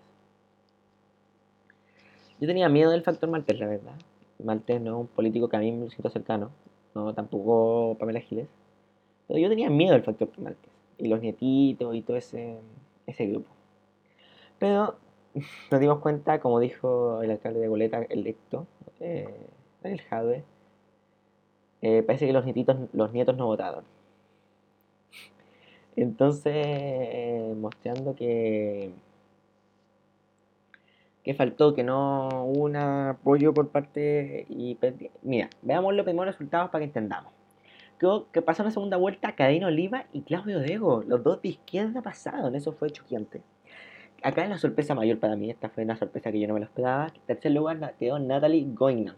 Yo 2.40 2.48
tenía 2.48 2.70
miedo 2.70 2.92
del 2.92 3.04
factor 3.04 3.30
Maltés, 3.30 3.60
la 3.60 3.68
verdad. 3.68 3.94
Maltés 4.44 4.82
no 4.82 4.92
es 4.92 5.02
un 5.02 5.08
político 5.08 5.48
que 5.48 5.58
a 5.58 5.60
mí 5.60 5.72
me 5.72 5.90
siento 5.90 6.10
cercano, 6.10 6.50
no 6.96 7.14
tampoco 7.14 7.96
Pamela 8.00 8.20
Giles, 8.22 8.50
pero 9.28 9.40
yo 9.40 9.50
tenía 9.50 9.70
miedo 9.70 9.94
del 9.94 10.04
factor 10.04 10.30
Maltés 10.40 10.72
y 10.98 11.08
los 11.08 11.22
nietitos 11.22 11.96
y 11.96 12.02
todo 12.02 12.18
ese, 12.18 12.58
ese 13.06 13.28
grupo. 13.28 13.50
Pero 14.58 14.96
nos 15.72 15.80
dimos 15.80 16.00
cuenta, 16.00 16.40
como 16.40 16.60
dijo 16.60 17.22
el 17.22 17.32
alcalde 17.32 17.60
de 17.60 17.68
Goleta 17.68 18.02
electo, 18.10 18.68
eh, 19.00 19.48
el 19.84 20.02
Jadwe, 20.02 20.44
eh, 21.82 22.04
parece 22.04 22.28
que 22.28 22.34
los 22.34 22.46
nietitos, 22.46 22.78
los 22.94 23.12
nietos 23.12 23.38
no 23.38 23.46
votaron. 23.48 23.84
Entonces, 25.96 26.54
eh, 26.56 27.54
mostrando 27.58 28.16
que 28.16 28.92
que 31.24 31.34
faltó, 31.36 31.76
que 31.76 31.84
no 31.84 32.30
hubo 32.30 32.64
un 32.64 32.76
apoyo 32.76 33.54
por 33.54 33.70
parte 33.70 34.46
y 34.50 34.78
mira, 35.22 35.50
veamos 35.62 35.94
los 35.94 36.04
primeros 36.04 36.34
resultados 36.34 36.72
para 36.72 36.80
que 36.82 36.86
entendamos. 36.88 37.32
Creo 37.98 38.32
que 38.32 38.42
pasó 38.42 38.64
la 38.64 38.72
segunda 38.72 38.98
vuelta 38.98 39.36
Cadena 39.36 39.68
Oliva 39.68 40.06
y 40.14 40.22
Claudio 40.24 40.60
Dego, 40.60 41.04
los 41.04 41.24
dos 41.24 41.42
de 41.42 41.50
izquierda 41.50 42.02
pasaron, 42.02 42.56
eso 42.56 42.74
fue 42.74 42.90
choqueante 42.90 43.42
acá 44.22 44.44
es 44.44 44.50
la 44.50 44.58
sorpresa 44.58 44.96
mayor 44.96 45.20
para 45.20 45.36
mí, 45.36 45.50
esta 45.50 45.70
fue 45.70 45.84
una 45.84 45.96
sorpresa 45.96 46.32
que 46.32 46.40
yo 46.40 46.48
no 46.48 46.54
me 46.54 46.60
lo 46.60 46.66
esperaba. 46.66 47.08
En 47.08 47.22
tercer 47.26 47.52
lugar 47.52 47.96
quedó 48.00 48.20
Natalie 48.20 48.68
Goinant. 48.74 49.18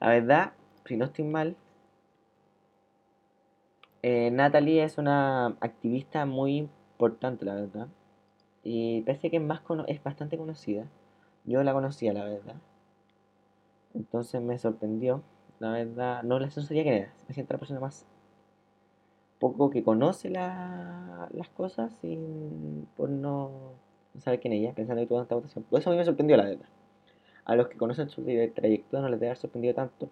La 0.00 0.08
verdad, 0.08 0.52
si 0.86 0.96
no 0.96 1.04
estoy 1.06 1.24
mal, 1.24 1.56
eh, 4.02 4.30
Natalie 4.30 4.84
es 4.84 4.98
una 4.98 5.46
activista 5.60 6.26
muy 6.26 6.58
importante, 6.58 7.44
la 7.44 7.54
verdad. 7.54 7.88
Y 8.62 9.02
parece 9.02 9.30
que 9.30 9.36
es, 9.38 9.42
más 9.42 9.62
es 9.88 10.02
bastante 10.02 10.38
conocida. 10.38 10.86
Yo 11.44 11.62
la 11.62 11.72
conocía, 11.72 12.12
la 12.12 12.24
verdad. 12.24 12.56
Entonces 13.94 14.40
me 14.42 14.58
sorprendió. 14.58 15.22
La 15.58 15.70
verdad, 15.72 16.22
no 16.22 16.38
la 16.38 16.50
sabía 16.50 16.84
que 16.84 16.96
era. 16.96 17.14
Me 17.28 17.34
siento 17.34 17.54
la 17.54 17.58
persona 17.58 17.80
más 17.80 18.06
poco 19.38 19.70
que 19.70 19.82
conoce 19.82 20.30
las 20.30 21.48
cosas 21.56 21.92
sin, 22.00 22.88
por 22.96 23.08
no, 23.08 23.72
saber 24.18 24.40
quién 24.40 24.52
ella, 24.54 24.72
pensando 24.74 25.02
que 25.02 25.06
tuvo 25.06 25.18
tanta 25.18 25.34
votación. 25.34 25.64
Por 25.64 25.80
eso 25.80 25.90
a 25.90 25.92
mí 25.92 25.98
me 25.98 26.04
sorprendió 26.04 26.36
la 26.36 26.44
verdad. 26.44 26.68
A 27.44 27.54
los 27.56 27.68
que 27.68 27.76
conocen 27.76 28.08
su 28.08 28.22
trayectoria 28.24 29.00
no 29.00 29.08
les 29.08 29.20
debe 29.20 29.30
haber 29.30 29.38
sorprendido 29.38 29.74
tanto. 29.74 30.10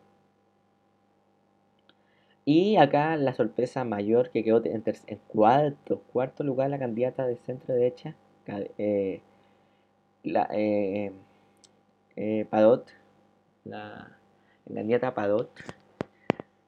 Y 2.46 2.76
acá 2.76 3.16
la 3.16 3.32
sorpresa 3.32 3.84
mayor 3.84 4.30
que 4.30 4.44
quedó 4.44 4.62
en, 4.64 4.82
cuarto, 5.28 6.02
cuarto 6.12 6.44
lugar 6.44 6.68
la 6.68 6.78
candidata 6.78 7.26
de 7.26 7.36
centro 7.36 7.74
derecha, 7.74 8.14
eh, 8.76 9.22
la, 10.22 10.48
eh, 10.52 11.12
eh, 12.16 12.46
Padot, 12.50 12.90
la, 13.64 14.18
candidata 14.66 15.14
Padot, 15.14 15.50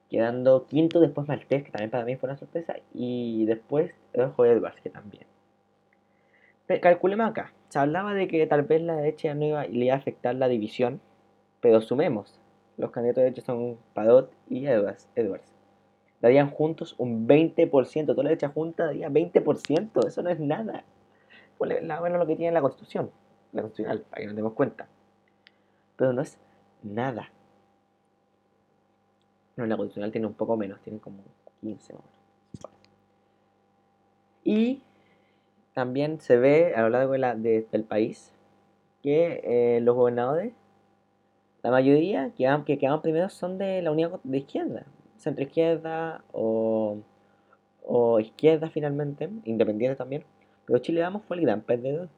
quedando 0.09 0.67
quinto 0.67 1.01
después 1.01 1.29
Maltés, 1.29 1.65
que 1.65 1.71
también 1.71 1.91
para 1.91 2.07
mí 2.07 2.17
fue 2.17 2.31
una 2.31 2.39
sorpresa, 2.39 2.77
y 2.95 3.45
después 3.45 3.93
Edwards, 4.15 4.81
que 4.81 4.89
también. 4.89 5.27
calculemos 6.81 7.29
acá, 7.29 7.53
se 7.69 7.79
hablaba 7.79 8.15
de 8.15 8.29
que 8.29 8.47
tal 8.47 8.63
vez 8.63 8.81
la 8.81 8.97
derecha 8.97 9.35
no 9.35 9.45
iba, 9.45 9.67
le 9.67 9.85
iba 9.85 9.95
a 9.95 9.99
afectar 9.99 10.35
la 10.35 10.49
división, 10.49 11.03
pero 11.61 11.83
sumemos, 11.83 12.41
los 12.79 12.91
candidatos 12.93 13.23
de 13.23 13.25
derecha 13.25 13.43
son 13.45 13.77
Padot 13.93 14.33
y 14.49 14.67
Edwards, 14.67 15.09
Edwards. 15.17 15.56
Darían 16.27 16.51
juntos 16.51 16.97
un 16.99 17.29
20%, 17.29 18.07
toda 18.07 18.25
la 18.25 18.31
derecha 18.31 18.49
junta 18.49 18.87
daría 18.87 19.09
20%, 19.09 20.09
eso 20.09 20.23
no 20.23 20.29
es 20.29 20.41
nada. 20.41 20.83
Bueno, 21.57 22.19
lo 22.19 22.27
que 22.27 22.35
tiene 22.35 22.51
la 22.51 22.61
constitución, 22.61 23.13
la 23.53 23.63
constitucional, 23.63 24.05
para 24.11 24.23
que 24.23 24.27
nos 24.27 24.35
demos 24.35 24.53
cuenta. 24.55 24.89
Pero 25.95 26.13
no 26.13 26.23
es 26.23 26.37
nada. 26.83 27.31
No, 29.55 29.67
la 29.67 29.77
constitucional 29.77 30.11
tiene 30.11 30.27
un 30.27 30.35
poco 30.35 30.57
menos, 30.57 30.81
tiene 30.81 30.99
como 30.99 31.23
15 31.61 31.95
o 31.95 32.01
Y 34.43 34.83
también 35.75 36.19
se 36.19 36.39
ve 36.39 36.75
a 36.75 36.83
lo 36.83 36.89
largo 36.89 37.13
del 37.13 37.85
país 37.85 38.33
que 39.01 39.43
eh, 39.45 39.81
los 39.81 39.95
gobernadores, 39.95 40.55
la 41.63 41.71
mayoría 41.71 42.33
que, 42.37 42.53
que 42.67 42.79
quedan 42.79 43.01
primero 43.01 43.29
son 43.29 43.59
de 43.59 43.81
la 43.81 43.93
unidad 43.93 44.19
de 44.25 44.39
izquierda, 44.39 44.87
centro 45.27 45.43
izquierda 45.45 46.25
o, 46.33 46.99
o 47.85 48.21
izquierda 48.21 48.71
finalmente, 48.71 49.29
independiente 49.45 49.97
también. 49.97 50.25
Pero 50.67 50.79
Chile 50.79 51.03
Vamos 51.03 51.23
fue 51.27 51.37
el 51.37 51.43
gran 51.43 51.63
perdedor 51.63 52.09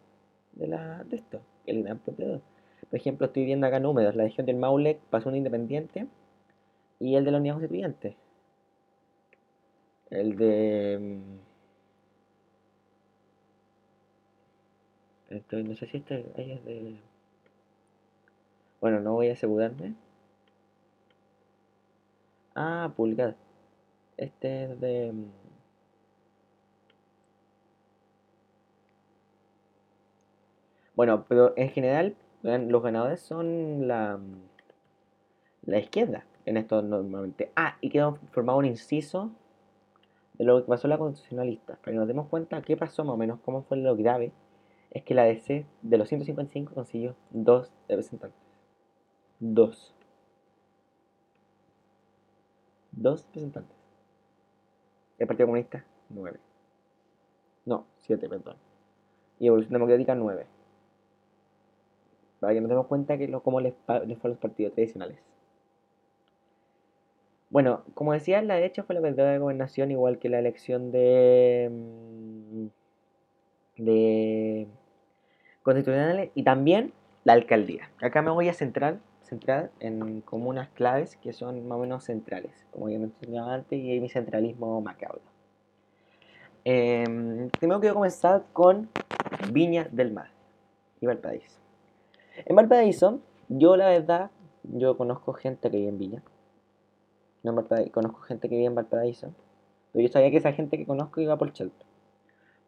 de, 0.52 0.68
la, 0.68 1.04
de 1.04 1.16
esto, 1.16 1.40
el 1.66 1.82
gran 1.84 1.98
perdedor. 1.98 2.42
Por 2.90 2.98
ejemplo, 2.98 3.26
estoy 3.26 3.44
viendo 3.44 3.66
acá 3.66 3.80
números, 3.80 4.14
la 4.14 4.24
región 4.24 4.46
del 4.46 4.56
Maule 4.56 5.00
pasó 5.10 5.30
un 5.30 5.36
independiente 5.36 6.06
y 7.00 7.16
el 7.16 7.24
de 7.24 7.30
la 7.30 7.38
unidad 7.38 7.54
constituyente. 7.54 8.16
El 10.10 10.36
de. 10.36 10.98
Mm, 11.00 11.38
no 15.68 15.76
sé 15.76 15.86
si 15.86 15.98
este 15.98 16.24
es 16.36 16.64
de. 16.64 16.96
Bueno, 18.80 19.00
no 19.00 19.14
voy 19.14 19.28
a 19.28 19.32
asegurarme. 19.32 19.94
Ah, 22.60 22.92
pulgar. 22.96 23.36
Este 24.16 24.64
es 24.64 24.80
de... 24.80 25.12
Mm, 25.12 25.30
bueno, 30.96 31.24
pero 31.28 31.54
en 31.56 31.70
general 31.70 32.16
los 32.42 32.82
ganadores 32.82 33.20
son 33.20 33.86
la, 33.86 34.16
mm, 34.16 34.42
la 35.66 35.78
izquierda 35.78 36.24
en 36.46 36.56
esto 36.56 36.82
normalmente. 36.82 37.52
Ah, 37.54 37.76
y 37.80 37.90
quedó 37.90 38.16
formado 38.32 38.58
un 38.58 38.64
inciso 38.66 39.30
de 40.34 40.44
lo 40.44 40.60
que 40.60 40.68
pasó 40.68 40.88
en 40.88 40.90
la 40.90 40.98
constitucionalista. 40.98 41.76
Para 41.76 41.92
que 41.92 41.98
nos 41.98 42.08
demos 42.08 42.26
cuenta 42.26 42.60
qué 42.62 42.76
pasó 42.76 43.04
más 43.04 43.14
o 43.14 43.16
menos, 43.16 43.38
cómo 43.44 43.62
fue 43.62 43.76
lo 43.76 43.94
grave, 43.96 44.32
es 44.90 45.04
que 45.04 45.14
la 45.14 45.24
DC 45.24 45.64
de 45.82 45.98
los 45.98 46.08
155 46.08 46.74
consiguió 46.74 47.14
dos 47.30 47.70
representantes. 47.88 48.40
Dos. 49.38 49.94
Dos 53.00 53.24
representantes. 53.26 53.76
El 55.18 55.28
Partido 55.28 55.46
Comunista, 55.46 55.84
nueve. 56.08 56.40
No, 57.64 57.86
siete, 57.98 58.28
perdón. 58.28 58.56
Y 59.38 59.46
Evolución 59.46 59.72
Democrática, 59.74 60.16
nueve. 60.16 60.46
Para 62.40 62.54
que 62.54 62.60
nos 62.60 62.68
demos 62.68 62.86
cuenta 62.86 63.16
que 63.16 63.28
lo, 63.28 63.42
cómo 63.42 63.60
les, 63.60 63.74
les 64.06 64.18
fue 64.18 64.28
a 64.28 64.32
los 64.32 64.38
partidos 64.38 64.72
tradicionales. 64.74 65.18
Bueno, 67.50 67.84
como 67.94 68.12
decía, 68.12 68.42
la 68.42 68.56
derecha 68.56 68.82
fue 68.82 68.96
la 68.96 69.00
perdedora 69.00 69.32
de 69.32 69.38
gobernación, 69.38 69.92
igual 69.92 70.18
que 70.18 70.28
la 70.28 70.40
elección 70.40 70.90
de. 70.90 71.68
Mm, 71.70 72.66
de. 73.76 74.66
constitucionales 75.62 76.30
y 76.34 76.42
también 76.42 76.92
la 77.22 77.34
alcaldía. 77.34 77.90
Acá 78.02 78.22
me 78.22 78.30
voy 78.32 78.48
a 78.48 78.54
centrar, 78.54 78.98
centrar 79.28 79.70
en 79.80 80.20
comunas 80.22 80.68
claves 80.70 81.16
que 81.16 81.32
son 81.32 81.66
más 81.68 81.76
o 81.76 81.80
menos 81.82 82.04
centrales, 82.04 82.52
como 82.70 82.88
ya 82.88 82.98
mencionaba 82.98 83.54
antes, 83.54 83.78
y 83.78 84.00
mi 84.00 84.08
centralismo 84.08 84.80
macabro. 84.80 85.20
Eh, 86.64 87.48
primero 87.58 87.80
quiero 87.80 87.94
comenzar 87.94 88.44
con 88.52 88.88
Viña 89.52 89.88
del 89.90 90.12
Mar 90.12 90.30
y 91.00 91.06
Valparaíso. 91.06 91.58
En 92.44 92.56
Valparaíso, 92.56 93.20
yo 93.48 93.76
la 93.76 93.88
verdad, 93.88 94.30
yo 94.62 94.96
conozco 94.96 95.32
gente 95.32 95.70
que 95.70 95.76
vive 95.76 95.88
en 95.88 95.98
Viña 95.98 96.22
no 97.42 97.66
conozco 97.92 98.20
gente 98.20 98.48
que 98.48 98.56
vive 98.56 98.66
en 98.66 98.74
Valparaíso. 98.74 99.32
Pero 99.92 100.06
yo 100.06 100.12
sabía 100.12 100.30
que 100.30 100.38
esa 100.38 100.52
gente 100.52 100.76
que 100.76 100.86
conozco 100.86 101.20
iba 101.20 101.36
por 101.36 101.52
Chalto. 101.52 101.86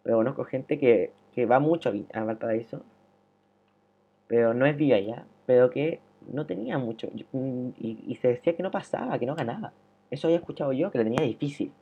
Pero 0.02 0.16
conozco 0.18 0.44
gente 0.44 0.78
que, 0.78 1.12
va 1.46 1.58
mucho 1.58 1.92
a, 2.12 2.24
Valparaíso. 2.24 2.82
Pero 4.26 4.54
no 4.54 4.66
es 4.66 4.76
viva 4.76 4.96
allá. 4.96 5.24
Pero 5.46 5.70
que 5.70 6.00
no 6.28 6.46
tenía 6.46 6.78
mucho. 6.78 7.08
Mm, 7.32 7.70
y, 7.78 8.16
se 8.20 8.28
decía 8.28 8.56
que 8.56 8.62
no 8.62 8.70
pasaba, 8.70 9.18
que 9.18 9.26
no 9.26 9.34
ganaba. 9.34 9.72
Eso 10.10 10.26
había 10.26 10.38
escuchado 10.38 10.72
yo, 10.72 10.90
que 10.90 10.98
la 10.98 11.04
tenía 11.04 11.24
difícil. 11.24 11.72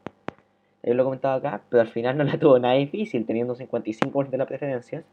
Yo 0.82 0.94
lo 0.94 1.02
he 1.02 1.04
comentado 1.04 1.34
acá, 1.34 1.62
pero 1.68 1.80
al 1.82 1.88
final 1.88 2.16
no 2.16 2.24
la 2.24 2.38
tuvo 2.38 2.58
nada 2.58 2.74
difícil, 2.74 3.26
teniendo 3.26 3.54
55% 3.56 4.30
de 4.30 4.38
las 4.38 4.46
preferencias. 4.46 5.04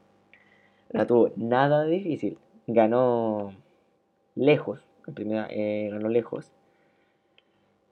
La 0.92 1.06
tuvo 1.08 1.32
nada 1.36 1.86
difícil. 1.86 2.38
Ganó 2.68 3.54
lejos, 4.36 4.82
en 5.08 5.14
primera, 5.14 5.48
eh, 5.50 5.90
ganó 5.92 6.10
lejos. 6.10 6.52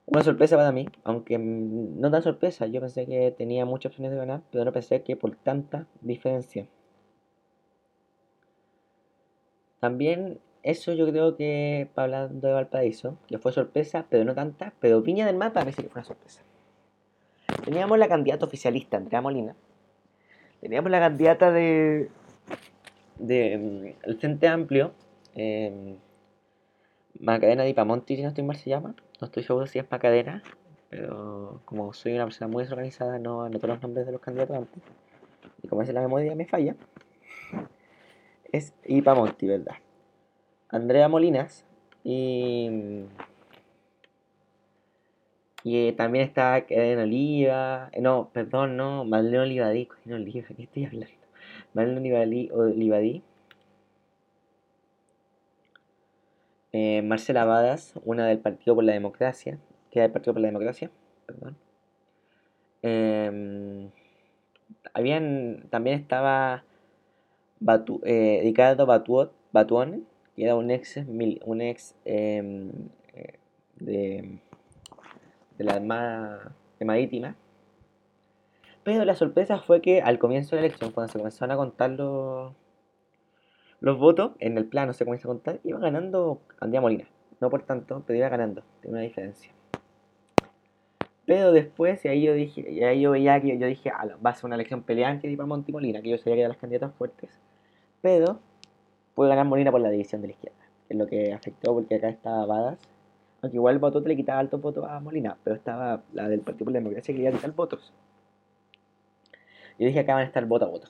Una 0.05 0.21
sorpresa 0.21 0.57
para 0.57 0.71
mí, 0.71 0.85
aunque 1.05 1.37
no 1.37 2.11
tan 2.11 2.21
sorpresa, 2.21 2.67
yo 2.67 2.81
pensé 2.81 3.05
que 3.05 3.31
tenía 3.31 3.65
muchas 3.65 3.91
opciones 3.91 4.11
de 4.11 4.17
ganar, 4.17 4.41
pero 4.51 4.65
no 4.65 4.73
pensé 4.73 5.01
que 5.01 5.15
por 5.15 5.35
tanta 5.35 5.87
diferencia. 6.01 6.67
También 9.79 10.39
eso 10.63 10.93
yo 10.93 11.05
creo 11.09 11.35
que, 11.35 11.89
hablando 11.95 12.47
de 12.47 12.53
Valparaíso, 12.53 13.17
que 13.27 13.37
fue 13.37 13.51
sorpresa, 13.51 14.05
pero 14.09 14.23
no 14.23 14.33
tanta, 14.33 14.73
pero 14.79 15.01
Viña 15.01 15.25
del 15.25 15.35
Mar 15.35 15.51
parece 15.51 15.83
que 15.83 15.89
fue 15.89 15.99
una 15.99 16.07
sorpresa. 16.07 16.41
Teníamos 17.65 17.99
la 17.99 18.07
candidata 18.07 18.45
oficialista, 18.45 18.97
Andrea 18.97 19.21
Molina. 19.21 19.55
Teníamos 20.61 20.89
la 20.89 21.01
candidata 21.01 21.51
de, 21.51 22.09
de 23.19 23.57
mm, 23.57 24.07
el 24.09 24.17
Frente 24.17 24.47
Amplio, 24.47 24.93
eh, 25.35 25.97
Macarena 27.19 27.63
Di 27.63 27.73
Pamonti, 27.73 28.15
si 28.15 28.21
no 28.21 28.29
estoy 28.29 28.45
mal 28.45 28.55
se 28.55 28.69
llama. 28.69 28.95
No 29.19 29.25
estoy 29.25 29.43
seguro 29.43 29.67
si 29.67 29.79
es 29.79 29.91
Macarena, 29.91 30.43
pero 30.89 31.61
como 31.65 31.91
soy 31.93 32.13
una 32.13 32.23
persona 32.23 32.47
muy 32.47 32.63
desorganizada, 32.63 33.19
no 33.19 33.43
anoto 33.43 33.67
los 33.67 33.81
nombres 33.81 34.05
de 34.05 34.13
los 34.13 34.21
candidatos 34.21 34.55
antes. 34.55 34.81
Y 35.61 35.67
como 35.67 35.81
es 35.81 35.93
la 35.93 36.01
memoria 36.01 36.35
me 36.35 36.45
falla, 36.45 36.75
es 38.51 38.73
Ipamonti, 38.85 39.47
¿verdad? 39.47 39.75
Andrea 40.73 41.07
Molinas 41.07 41.65
y. 42.03 43.05
Y 45.63 45.87
eh, 45.87 45.93
también 45.93 46.25
está 46.25 46.65
en 46.67 46.99
Oliva. 46.99 47.89
Eh, 47.93 48.01
no, 48.01 48.29
perdón, 48.33 48.75
no. 48.75 49.05
Marlene 49.05 49.39
Olivadí. 49.39 49.87
Oliva, 50.11 50.47
¿qué 50.57 50.63
estoy 50.63 50.85
hablando? 50.85 51.15
Marlene 51.73 52.51
Olivadí 52.51 53.23
Eh, 56.73 57.03
Marcela 57.03 57.45
Badas, 57.45 57.93
una 58.03 58.25
del 58.25 58.39
Partido 58.39 58.73
por 58.73 58.83
la 58.83 58.93
Democracia, 58.93 59.59
que 59.91 59.99
era 59.99 60.07
del 60.07 60.11
Partido 60.11 60.33
por 60.33 60.41
la 60.41 60.47
Democracia, 60.47 60.89
perdón. 61.27 61.55
Em, 62.81 63.91
habían, 64.93 65.67
también 65.69 65.99
estaba 65.99 66.63
eh, 68.05 68.41
Ricardo 68.43 68.85
Batuón, 68.87 70.07
que 70.35 70.43
era 70.43 70.55
un 70.55 70.71
ex, 70.71 70.97
un 70.97 71.61
ex 71.61 71.95
em, 72.05 72.71
eh, 73.13 73.39
de, 73.75 74.39
de 75.57 75.63
la 75.63 75.73
Armada 75.73 76.55
Marítima. 76.83 77.35
Pero 78.83 79.05
la 79.05 79.15
sorpresa 79.15 79.59
fue 79.59 79.81
que 79.81 80.01
al 80.01 80.19
comienzo 80.19 80.55
de 80.55 80.61
la 80.61 80.67
elección, 80.67 80.91
cuando 80.91 81.11
se 81.11 81.17
comenzaron 81.17 81.51
a 81.51 81.57
contar 81.57 81.91
los, 81.91 82.53
los 83.79 83.97
votos 83.97 84.31
en 84.39 84.57
el 84.57 84.65
plano 84.65 84.93
se 84.93 85.05
comienza 85.05 85.27
a 85.27 85.31
contar, 85.31 85.59
iba 85.63 85.79
ganando 85.79 86.41
Andrea 86.59 86.81
Molina. 86.81 87.07
No 87.39 87.49
por 87.49 87.63
tanto, 87.63 88.03
pero 88.05 88.19
iba 88.19 88.29
ganando. 88.29 88.63
Tiene 88.81 88.97
una 88.97 89.03
diferencia. 89.03 89.51
Pero 91.25 91.53
después, 91.53 92.03
y 92.03 92.09
ahí 92.09 92.23
yo 92.23 92.33
dije, 92.33 92.65
y 92.69 93.01
yo 93.01 93.11
veía 93.11 93.41
que 93.41 93.57
yo 93.57 93.67
dije, 93.67 93.91
va 94.25 94.29
a 94.29 94.35
ser 94.35 94.45
una 94.45 94.55
elección 94.55 94.83
peleante 94.83 95.33
para 95.37 95.47
Monti 95.47 95.71
Molina, 95.71 96.01
que 96.01 96.09
yo 96.09 96.17
sabía 96.17 96.35
que 96.35 96.39
eran 96.41 96.49
las 96.49 96.57
candidatas 96.57 96.93
fuertes. 96.95 97.39
Pero 98.01 98.41
puede 99.15 99.29
ganar 99.29 99.45
Molina 99.45 99.71
por 99.71 99.81
la 99.81 99.89
división 99.89 100.21
de 100.21 100.27
la 100.27 100.33
izquierda, 100.33 100.59
que 100.87 100.93
es 100.93 100.99
lo 100.99 101.07
que 101.07 101.33
afectó 101.33 101.73
porque 101.73 101.95
acá 101.95 102.09
estaba 102.09 102.45
Badas. 102.45 102.79
Aunque 103.41 103.57
igual 103.57 103.75
el 103.75 103.79
voto 103.79 103.99
le 103.99 104.15
quitaba 104.15 104.39
altos 104.39 104.61
votos 104.61 104.85
a 104.87 104.99
Molina, 104.99 105.37
pero 105.43 105.55
estaba 105.55 106.01
la 106.13 106.29
del 106.29 106.39
Partido 106.39 106.65
por 106.65 106.73
la 106.73 106.79
Democracia 106.79 107.13
que 107.13 107.21
quería 107.21 107.31
quitar 107.31 107.51
votos. 107.51 107.93
Yo 109.77 109.87
dije 109.87 109.99
acá 109.99 110.13
van 110.13 110.23
a 110.23 110.27
estar 110.27 110.45
voto 110.45 110.65
a 110.65 110.69
voto. 110.69 110.87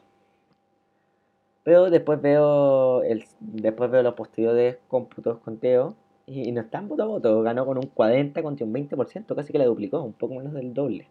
Pero 1.64 1.90
después 1.90 2.22
veo 2.22 3.04
el, 3.04 3.26
después 3.40 3.90
veo 3.90 4.04
los 4.04 4.14
posteriores 4.16 4.78
cómputos, 4.88 5.40
conteos, 5.40 5.96
y, 6.26 6.52
no 6.52 6.62
están 6.62 6.88
voto 6.88 7.04
a 7.04 7.08
voto. 7.08 7.42
Ganó 7.42 7.66
con 7.66 7.78
un 7.78 7.88
40 7.88 8.42
contra 8.44 8.66
un 8.66 8.74
20%, 8.74 9.36
casi 9.36 9.52
que 9.52 9.60
la 9.60 9.66
duplicó, 9.66 10.02
un 10.02 10.14
poco 10.14 10.36
menos 10.36 10.54
del 10.54 10.74
doble. 10.74 11.08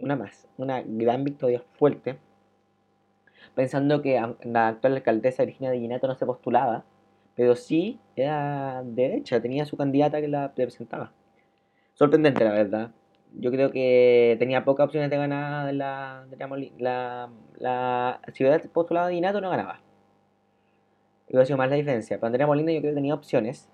Una 0.00 0.16
más, 0.16 0.48
una 0.58 0.82
gran 0.82 1.24
victoria 1.24 1.62
fuerte. 1.78 2.18
Pensando 3.54 4.02
que 4.02 4.20
la 4.42 4.68
actual 4.68 4.94
alcaldesa 4.94 5.44
Virginia 5.44 5.70
de 5.70 5.80
Ginato 5.80 6.06
no 6.06 6.14
se 6.14 6.26
postulaba, 6.26 6.84
pero 7.36 7.56
sí 7.56 8.00
era 8.16 8.82
derecha, 8.84 9.40
tenía 9.40 9.64
su 9.66 9.76
candidata 9.76 10.20
que 10.20 10.28
la 10.28 10.48
representaba. 10.48 11.12
Sorprendente, 11.94 12.44
la 12.44 12.52
verdad 12.52 12.90
yo 13.36 13.50
creo 13.50 13.70
que 13.70 14.36
tenía 14.38 14.64
pocas 14.64 14.86
opciones 14.86 15.10
de 15.10 15.16
ganar 15.16 15.72
la, 15.74 16.26
la, 16.78 17.30
la, 17.58 18.20
si 18.32 18.44
hubiera 18.44 18.58
postulado 18.68 19.08
de 19.08 19.14
Inato 19.14 19.40
no 19.40 19.50
ganaba. 19.50 19.80
Hubiera 21.28 21.46
sido 21.46 21.58
más 21.58 21.70
la 21.70 21.76
diferencia. 21.76 22.18
Para 22.20 22.28
Andrea 22.28 22.46
Molina 22.46 22.72
yo 22.72 22.80
creo 22.80 22.92
que 22.92 22.96
tenía 22.96 23.14
opciones, 23.14 23.68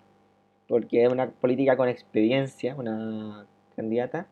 porque 0.69 1.05
es 1.05 1.13
una 1.13 1.31
política 1.31 1.77
con 1.77 1.89
experiencia, 1.89 2.75
una 2.75 3.47
candidata. 3.77 4.29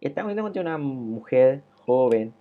Y 0.00 0.08
está 0.08 0.22
muy 0.22 0.36
contra 0.36 0.62
una 0.62 0.78
mujer 0.78 1.62
joven. 1.86 2.34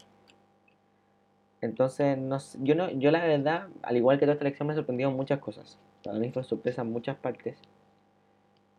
Entonces, 1.62 2.18
no, 2.18 2.38
yo, 2.60 2.76
no, 2.76 2.90
yo 2.90 3.12
la 3.12 3.24
verdad, 3.26 3.68
al 3.84 3.98
igual 3.98 4.18
que 4.18 4.26
toda 4.26 4.34
esta 4.34 4.46
elección, 4.46 4.68
me 4.68 4.76
sorprendido 4.76 5.12
muchas 5.12 5.40
cosas. 5.40 5.78
Para 6.04 6.18
mí 6.18 6.32
fue 6.32 6.44
sorpresa 6.44 6.82
en 6.82 6.92
muchas 6.92 7.18
partes. 7.18 7.56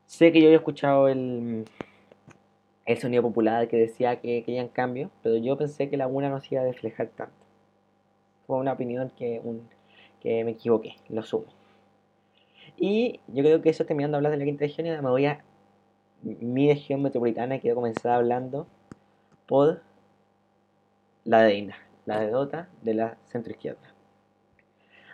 Sé 0.07 0.33
que 0.33 0.41
yo 0.41 0.49
había 0.49 0.59
escuchado 0.59 1.09
el, 1.09 1.65
el 2.85 2.99
sonido 2.99 3.23
popular 3.23 3.69
que 3.69 3.77
decía 3.77 4.21
que 4.21 4.43
querían 4.43 4.69
cambios, 4.69 5.11
pero 5.23 5.37
yo 5.37 5.57
pensé 5.57 5.89
que 5.89 5.97
la 5.97 6.09
una 6.09 6.29
no 6.29 6.41
se 6.41 6.55
iba 6.57 6.63
a 6.63 6.67
reflejar 6.67 7.09
tanto. 7.09 7.35
Fue 8.47 8.59
una 8.59 8.73
opinión 8.73 9.11
que, 9.17 9.41
un, 9.45 9.69
que 10.21 10.45
me 10.45 10.53
equivoqué, 10.53 10.97
lo 11.09 11.23
sumo. 11.23 11.47
Y 12.77 13.21
yo 13.29 13.45
creo 13.45 13.63
que 13.63 13.71
eso 13.71 13.85
terminando 13.85 14.17
de 14.17 14.19
hablar 14.19 14.33
de 14.33 14.39
la 14.39 14.45
quinta 14.45 14.65
región, 14.65 14.89
me 14.89 15.11
voy 15.11 15.27
a 15.27 15.45
mi 16.23 16.69
región 16.69 17.03
metropolitana 17.03 17.57
y 17.57 17.61
quiero 17.61 17.77
comenzar 17.77 18.13
hablando 18.13 18.67
por 19.47 19.83
la 21.25 21.43
reina, 21.45 21.77
la 22.07 22.21
derrota 22.21 22.69
de 22.83 22.95
la 22.95 23.17
centro 23.29 23.53
izquierda. 23.53 23.93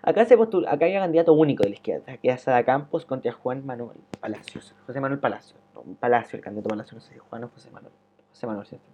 Acá 0.02 0.24
se 0.24 0.36
postula, 0.36 0.72
acá 0.72 0.86
hay 0.86 0.94
un 0.94 1.00
candidato 1.00 1.32
único 1.32 1.64
de 1.64 1.70
la 1.70 1.74
izquierda, 1.74 2.16
que 2.16 2.30
es 2.30 2.48
Ada 2.48 2.64
Campos 2.64 3.04
contra 3.04 3.32
Juan 3.32 3.66
Manuel 3.66 3.98
Palacios. 4.20 4.74
José 4.86 5.00
Manuel 5.00 5.20
Palacio. 5.20 5.56
Palacio, 6.00 6.36
el 6.36 6.42
candidato 6.42 6.68
Palacio, 6.68 6.94
no 6.94 7.00
sé 7.00 7.14
si 7.14 7.18
Juan 7.18 7.44
o 7.44 7.48
José 7.48 7.70
Manuel. 7.70 7.92
José 8.30 8.46
Manuel, 8.46 8.66
¿cierto? 8.66 8.86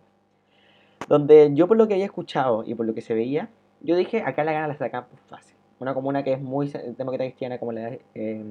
Donde 1.08 1.50
yo 1.54 1.68
por 1.68 1.76
lo 1.76 1.86
que 1.86 1.94
había 1.94 2.06
escuchado 2.06 2.64
y 2.64 2.74
por 2.74 2.86
lo 2.86 2.94
que 2.94 3.02
se 3.02 3.14
veía, 3.14 3.50
yo 3.80 3.96
dije, 3.96 4.22
acá 4.22 4.44
la 4.44 4.52
gana 4.52 4.68
la 4.68 4.74
Ada 4.74 4.90
Campos 4.90 5.20
fácil. 5.28 5.56
Una 5.78 5.92
comuna 5.92 6.24
que 6.24 6.32
es 6.32 6.40
muy 6.40 6.68
democrática 6.68 7.24
cristiana 7.24 7.58
como 7.58 7.72
la, 7.72 7.98
eh, 8.14 8.44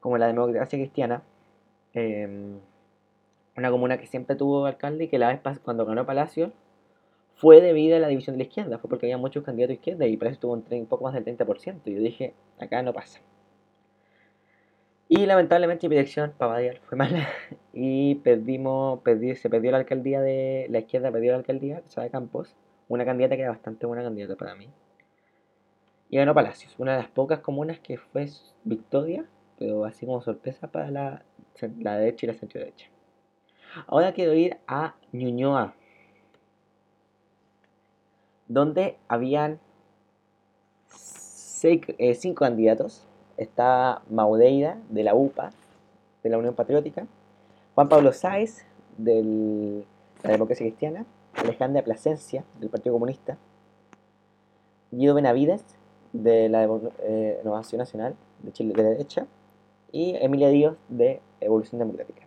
como 0.00 0.18
la 0.18 0.26
democracia 0.26 0.78
cristiana. 0.78 1.22
Eh, 1.94 2.58
una 3.56 3.70
comuna 3.70 3.98
que 3.98 4.06
siempre 4.06 4.36
tuvo 4.36 4.66
alcalde 4.66 5.04
y 5.04 5.08
que 5.08 5.18
la 5.18 5.28
vez 5.28 5.58
cuando 5.60 5.86
ganó 5.86 6.04
Palacio 6.04 6.52
fue 7.36 7.60
debido 7.60 7.96
a 7.96 8.00
la 8.00 8.08
división 8.08 8.34
de 8.36 8.44
la 8.44 8.48
izquierda, 8.48 8.78
fue 8.78 8.88
porque 8.88 9.06
había 9.06 9.18
muchos 9.18 9.44
candidatos 9.44 9.68
de 9.68 9.74
izquierda 9.74 10.06
y 10.06 10.16
Palacio 10.16 10.40
tuvo 10.40 10.52
un, 10.54 10.86
poco 10.86 11.04
más 11.04 11.14
del 11.14 11.24
30%. 11.24 11.80
Y 11.84 11.94
yo 11.94 12.00
dije, 12.00 12.34
acá 12.58 12.82
no 12.82 12.92
pasa. 12.92 13.20
Y 15.08 15.24
lamentablemente 15.26 15.88
mi 15.88 15.94
dirección, 15.94 16.32
Pavadial, 16.36 16.80
fue 16.88 16.98
mala 16.98 17.28
y 17.72 18.16
perdimos, 18.16 19.00
se 19.36 19.50
perdió 19.50 19.70
la 19.70 19.78
alcaldía 19.78 20.20
de 20.20 20.66
la 20.70 20.80
izquierda, 20.80 21.12
perdió 21.12 21.32
la 21.32 21.38
alcaldía, 21.38 21.82
de 21.82 22.10
Campos, 22.10 22.56
una 22.88 23.04
candidata 23.04 23.36
que 23.36 23.42
era 23.42 23.50
bastante 23.50 23.86
buena 23.86 24.02
candidata 24.02 24.34
para 24.36 24.54
mí. 24.54 24.68
Y 26.08 26.16
ganó 26.16 26.34
Palacios, 26.34 26.74
una 26.78 26.92
de 26.92 27.02
las 27.02 27.10
pocas 27.10 27.40
comunas 27.40 27.78
que 27.80 27.98
fue 27.98 28.28
victoria, 28.64 29.26
pero 29.58 29.84
así 29.84 30.06
como 30.06 30.22
sorpresa 30.22 30.68
para 30.68 30.90
la, 30.90 31.22
la 31.78 31.98
derecha 31.98 32.26
y 32.26 32.28
la 32.28 32.34
centro 32.34 32.60
derecha. 32.60 32.88
Ahora 33.86 34.12
quiero 34.12 34.32
ir 34.32 34.56
a 34.66 34.94
Ñuñoa, 35.12 35.74
donde 38.48 38.96
habían 39.08 39.60
eh, 41.62 42.14
cinco 42.14 42.40
candidatos. 42.40 43.02
Está 43.36 44.02
Maudeida, 44.08 44.78
de 44.88 45.02
la 45.02 45.14
UPA, 45.14 45.50
de 46.22 46.30
la 46.30 46.38
Unión 46.38 46.54
Patriótica, 46.54 47.06
Juan 47.74 47.88
Pablo 47.88 48.12
Sáez, 48.12 48.64
de 48.96 49.84
la 50.22 50.30
Democracia 50.30 50.64
Cristiana, 50.64 51.04
Alejandra 51.34 51.82
Plasencia, 51.82 52.44
del 52.60 52.70
Partido 52.70 52.94
Comunista, 52.94 53.36
Guido 54.90 55.14
Benavides, 55.14 55.64
de 56.12 56.48
la 56.48 56.66
eh, 57.00 57.42
Nacional, 57.76 58.14
de 58.42 58.52
Chile 58.52 58.72
de 58.74 58.82
la 58.82 58.88
derecha, 58.90 59.26
y 59.92 60.14
Emilia 60.16 60.48
Díaz, 60.48 60.74
de 60.88 61.20
Evolución 61.40 61.78
Democrática, 61.78 62.22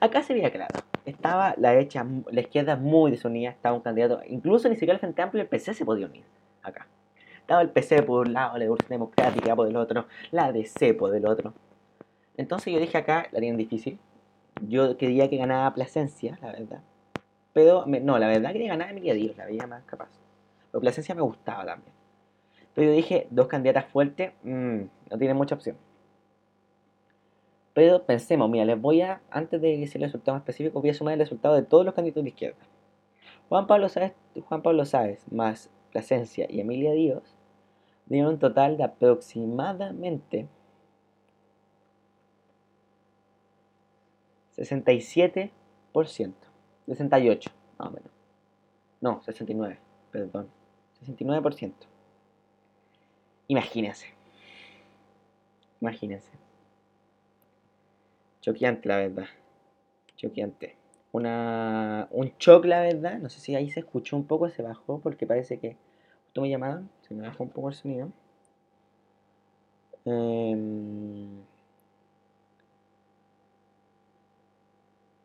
Acá 0.00 0.22
se 0.22 0.34
veía 0.34 0.50
claro. 0.50 0.91
Estaba 1.04 1.54
la 1.58 1.70
derecha, 1.70 2.06
la 2.30 2.40
izquierda 2.40 2.76
muy 2.76 3.10
desunida, 3.10 3.50
estaba 3.50 3.74
un 3.74 3.82
candidato, 3.82 4.20
incluso 4.28 4.68
ni 4.68 4.76
siquiera 4.76 4.94
el 4.94 5.00
Frente 5.00 5.20
Amplio 5.22 5.42
el 5.42 5.48
PC 5.48 5.74
se 5.74 5.84
podía 5.84 6.06
unir 6.06 6.24
acá. 6.62 6.86
Estaba 7.40 7.60
el 7.60 7.70
PC 7.70 8.02
por 8.02 8.26
un 8.26 8.32
lado, 8.32 8.56
la 8.56 8.64
Evolución 8.64 8.88
Democrática 8.88 9.56
por 9.56 9.68
el 9.68 9.76
otro, 9.76 10.06
la 10.30 10.52
DC 10.52 10.94
por 10.94 11.14
el 11.14 11.26
otro. 11.26 11.54
Entonces 12.36 12.72
yo 12.72 12.78
dije 12.78 12.96
acá, 12.98 13.26
la 13.32 13.40
tienen 13.40 13.58
difícil. 13.58 13.98
Yo 14.68 14.96
quería 14.96 15.28
que 15.28 15.36
ganara 15.36 15.74
Plasencia, 15.74 16.38
la 16.40 16.52
verdad. 16.52 16.80
Pero, 17.52 17.84
no, 17.86 18.18
la 18.18 18.28
verdad 18.28 18.52
quería 18.52 18.68
ganar 18.68 18.90
Emilia 18.90 19.14
Díaz, 19.14 19.36
la 19.36 19.46
veía 19.46 19.66
más 19.66 19.82
capaz. 19.84 20.08
Pero 20.70 20.80
Plasencia 20.80 21.14
me 21.14 21.22
gustaba 21.22 21.66
también. 21.66 21.92
Pero 22.74 22.88
yo 22.90 22.96
dije, 22.96 23.26
dos 23.30 23.48
candidatas 23.48 23.86
fuertes, 23.86 24.32
mmm, 24.44 24.82
no 25.10 25.18
tienen 25.18 25.36
mucha 25.36 25.56
opción. 25.56 25.76
Pero 27.74 28.04
pensemos, 28.04 28.50
mira, 28.50 28.64
les 28.64 28.80
voy 28.80 29.00
a, 29.00 29.22
antes 29.30 29.60
de 29.60 29.78
decir 29.78 29.96
el 30.02 30.08
resultado 30.08 30.36
específico, 30.36 30.80
voy 30.80 30.90
a 30.90 30.94
sumar 30.94 31.14
el 31.14 31.20
resultado 31.20 31.54
de 31.54 31.62
todos 31.62 31.84
los 31.84 31.94
candidatos 31.94 32.22
de 32.22 32.28
izquierda. 32.28 32.58
Juan 33.48 33.66
Pablo 33.66 33.88
Sáez, 33.88 34.14
Juan 34.48 34.62
Pablo 34.62 34.84
Sáez 34.84 35.24
más 35.30 35.70
Plasencia 35.90 36.46
y 36.48 36.60
Emilia 36.60 36.92
Díaz 36.92 37.36
dieron 38.06 38.34
un 38.34 38.38
total 38.38 38.76
de 38.76 38.84
aproximadamente 38.84 40.48
67%, 44.56 45.50
68, 46.86 47.50
más 47.78 47.88
o 47.88 47.90
menos. 47.90 48.10
No, 49.00 49.22
69, 49.22 49.78
perdón, 50.10 50.48
69%. 51.04 51.72
Imagínense. 53.48 54.06
Imagínense. 55.80 56.41
Choqueante, 58.42 58.88
la 58.88 58.98
verdad. 58.98 59.24
Choqueante. 60.16 60.76
Una, 61.12 62.08
un 62.10 62.32
shock, 62.38 62.64
la 62.66 62.82
verdad. 62.82 63.18
No 63.18 63.30
sé 63.30 63.40
si 63.40 63.54
ahí 63.56 63.70
se 63.70 63.80
escuchó 63.80 64.16
un 64.16 64.26
poco, 64.26 64.48
se 64.50 64.62
bajó, 64.62 65.00
porque 65.00 65.26
parece 65.26 65.58
que 65.58 65.76
justo 66.26 66.42
me 66.42 66.50
se 67.02 67.14
me 67.14 67.22
bajó 67.26 67.44
un 67.44 67.50
poco 67.50 67.68
el 67.70 67.74
sonido. 67.74 68.12
Em, 70.06 71.42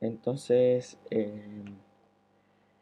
entonces, 0.01 0.97
em, 1.12 1.77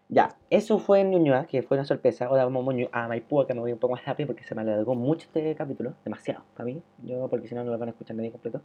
ya, 0.10 0.38
eso 0.50 0.78
fue 0.80 1.02
en 1.02 1.12
Ñuñoa, 1.12 1.46
que 1.48 1.64
fue 1.64 1.78
una 1.78 1.86
sorpresa. 1.86 2.26
Ahora 2.26 2.46
vamos 2.46 2.76
a 2.92 3.08
Maipú, 3.08 3.46
que 3.46 3.54
me 3.54 3.60
voy 3.62 3.72
un 3.74 3.80
poco 3.80 3.94
más 3.96 4.06
rápido 4.06 4.28
porque 4.28 4.44
se 4.44 4.54
me 4.56 4.62
alargó 4.62 4.96
mucho 4.96 5.26
este 5.28 5.56
capítulo, 5.56 5.94
demasiado 6.04 6.44
para 6.56 6.66
mí, 6.66 6.82
yo 7.04 7.28
porque 7.30 7.48
si 7.48 7.56
no 7.56 7.64
no 7.64 7.72
lo 7.72 7.78
van 7.78 7.90
a 7.90 7.92
escuchar 7.92 8.16
nadie 8.16 8.32
completo. 8.32 8.62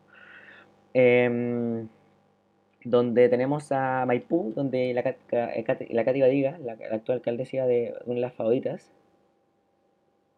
Em, 0.94 1.88
donde 2.84 3.28
tenemos 3.28 3.72
a 3.72 4.04
Maipú, 4.06 4.52
donde 4.54 4.94
la, 4.94 5.02
la 5.90 6.04
Katy 6.04 6.20
Badiga, 6.20 6.58
la, 6.58 6.72
actual 6.72 7.18
alcaldesa 7.18 7.66
de 7.66 7.94
una 8.06 8.16
de 8.16 8.20
las 8.20 8.34
favoritas, 8.34 8.90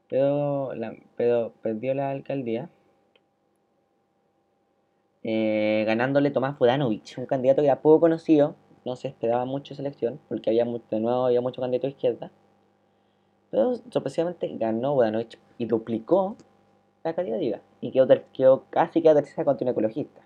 pero, 0.09 0.75
la, 0.75 0.95
pero 1.17 1.53
perdió 1.63 1.95
la 1.95 2.11
alcaldía, 2.11 2.69
eh, 5.23 5.85
ganándole 5.87 6.31
Tomás 6.31 6.59
Fudanovich, 6.59 7.17
un 7.19 7.27
candidato 7.27 7.63
que 7.63 7.69
era 7.69 7.81
poco 7.81 8.01
conocido, 8.01 8.57
no 8.85 8.97
se 8.97 9.09
esperaba 9.09 9.45
mucho 9.45 9.75
esa 9.75 9.83
elección, 9.83 10.21
porque 10.29 10.51
había 10.51 10.65
de 10.65 11.01
nuevo 11.01 11.27
había 11.27 11.41
muchos 11.41 11.63
candidatos 11.63 11.89
de 11.91 11.97
izquierda, 11.97 12.33
pero 13.51 13.77
sorpresivamente 13.91 14.49
ganó 14.57 14.95
Fudanovich 14.95 15.39
y 15.59 15.67
duplicó 15.67 16.37
la 17.05 17.15
Katy 17.15 17.31
Badiga, 17.31 17.63
y 17.81 17.93
quedó, 17.93 18.09
quedó 18.33 18.65
casi 18.71 19.01
quedó 19.01 19.15
tercera 19.15 19.45
contra 19.45 19.65
un 19.65 19.71
ecologista. 19.71 20.23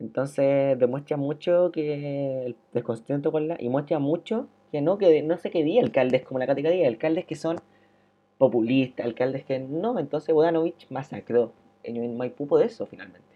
Entonces 0.00 0.78
demuestra 0.78 1.16
mucho 1.18 1.70
que 1.72 2.46
el 2.46 2.56
descontento 2.72 3.30
con 3.30 3.48
la. 3.48 3.56
y 3.60 3.68
muestra 3.68 3.98
mucho 3.98 4.48
que 4.72 4.80
no, 4.80 4.98
que 4.98 5.22
no 5.22 5.36
se 5.36 5.50
quería 5.50 5.82
alcaldes 5.82 6.22
como 6.22 6.38
la 6.38 6.46
categoría, 6.46 6.88
alcaldes 6.88 7.26
que 7.26 7.36
son 7.36 7.58
populistas, 8.38 9.04
alcaldes 9.04 9.44
que 9.44 9.58
no. 9.58 9.98
Entonces 9.98 10.34
Bodanovich 10.34 10.86
masacró 10.90 11.52
en 11.84 12.16
Maipú 12.16 12.46
por 12.46 12.62
eso 12.62 12.86
finalmente. 12.86 13.28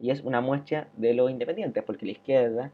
Y 0.00 0.10
es 0.10 0.22
una 0.22 0.40
muestra 0.40 0.88
de 0.96 1.14
los 1.14 1.30
independientes, 1.30 1.82
porque 1.82 2.06
la 2.06 2.12
izquierda, 2.12 2.72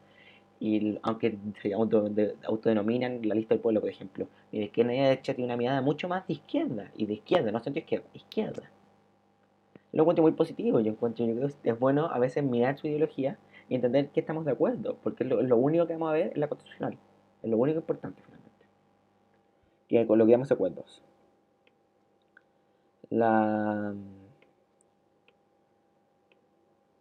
y 0.59 0.99
aunque 1.03 1.37
se 1.63 1.73
autodenominan 1.75 3.27
la 3.27 3.35
lista 3.35 3.55
del 3.55 3.63
pueblo, 3.63 3.81
por 3.81 3.91
ejemplo, 3.91 4.27
y 4.53 4.59
la 4.59 4.65
izquierda 4.67 4.95
y 4.95 4.99
derecha 4.99 5.35
tiene 5.35 5.47
una 5.47 5.57
mirada 5.57 5.81
mucho 5.81 6.09
más 6.09 6.27
de 6.27 6.35
izquierda, 6.35 6.91
y 6.97 7.07
de 7.07 7.15
izquierda, 7.15 7.53
no 7.53 7.61
centro 7.61 7.81
izquierda, 7.81 8.07
izquierda 8.15 8.71
lo 9.93 10.03
encuentro 10.03 10.23
muy 10.23 10.33
positivo. 10.33 10.81
Yo 10.81 10.93
encuentro, 10.93 11.27
yo 11.27 11.35
creo 11.35 11.49
que 11.63 11.71
es 11.71 11.79
bueno 11.79 12.07
a 12.07 12.19
veces 12.19 12.45
mirar 12.45 12.79
su 12.79 12.87
ideología 12.87 13.39
y 13.69 13.75
entender 13.75 14.09
que 14.09 14.21
estamos 14.21 14.45
de 14.45 14.53
acuerdo, 14.53 14.97
porque 15.03 15.25
lo, 15.25 15.43
lo 15.43 15.57
único 15.57 15.87
que 15.87 15.95
vamos 15.95 16.11
a 16.11 16.13
ver 16.13 16.29
es 16.29 16.37
la 16.39 16.49
constitucional. 16.49 16.99
Es 17.43 17.51
lo 17.51 17.57
único 17.57 17.79
importante 17.79 18.23
finalmente. 18.23 18.67
Que 19.89 20.07
con 20.07 20.19
lo 20.19 20.27
que 20.27 20.33
damos 20.33 20.53
acuerdos. 20.53 21.03
La. 23.11 23.95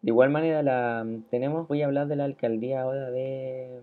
De 0.01 0.11
igual 0.11 0.29
manera, 0.29 0.63
la 0.63 1.05
tenemos, 1.29 1.67
voy 1.67 1.81
a 1.81 1.85
hablar 1.85 2.07
de 2.07 2.15
la 2.15 2.23
alcaldía 2.25 2.81
ahora 2.81 3.11
de. 3.11 3.81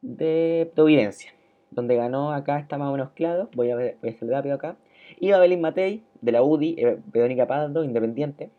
de 0.00 0.70
Providencia, 0.74 1.32
donde 1.70 1.96
ganó 1.96 2.32
acá 2.32 2.58
está 2.58 2.78
más 2.78 2.88
o 2.88 2.92
menos 2.92 3.10
claro. 3.10 3.50
Voy 3.54 3.70
a, 3.70 3.76
ver, 3.76 3.98
voy 4.00 4.10
a 4.10 4.14
hacer 4.14 4.28
rápido 4.28 4.54
acá. 4.54 4.76
Iba 5.22 5.38
Belín 5.38 5.60
Matei, 5.60 6.02
de 6.20 6.32
la 6.32 6.42
UDI, 6.42 6.74
eh, 6.78 6.98
Verónica 7.12 7.46
Pardo, 7.46 7.84
independiente. 7.84 8.50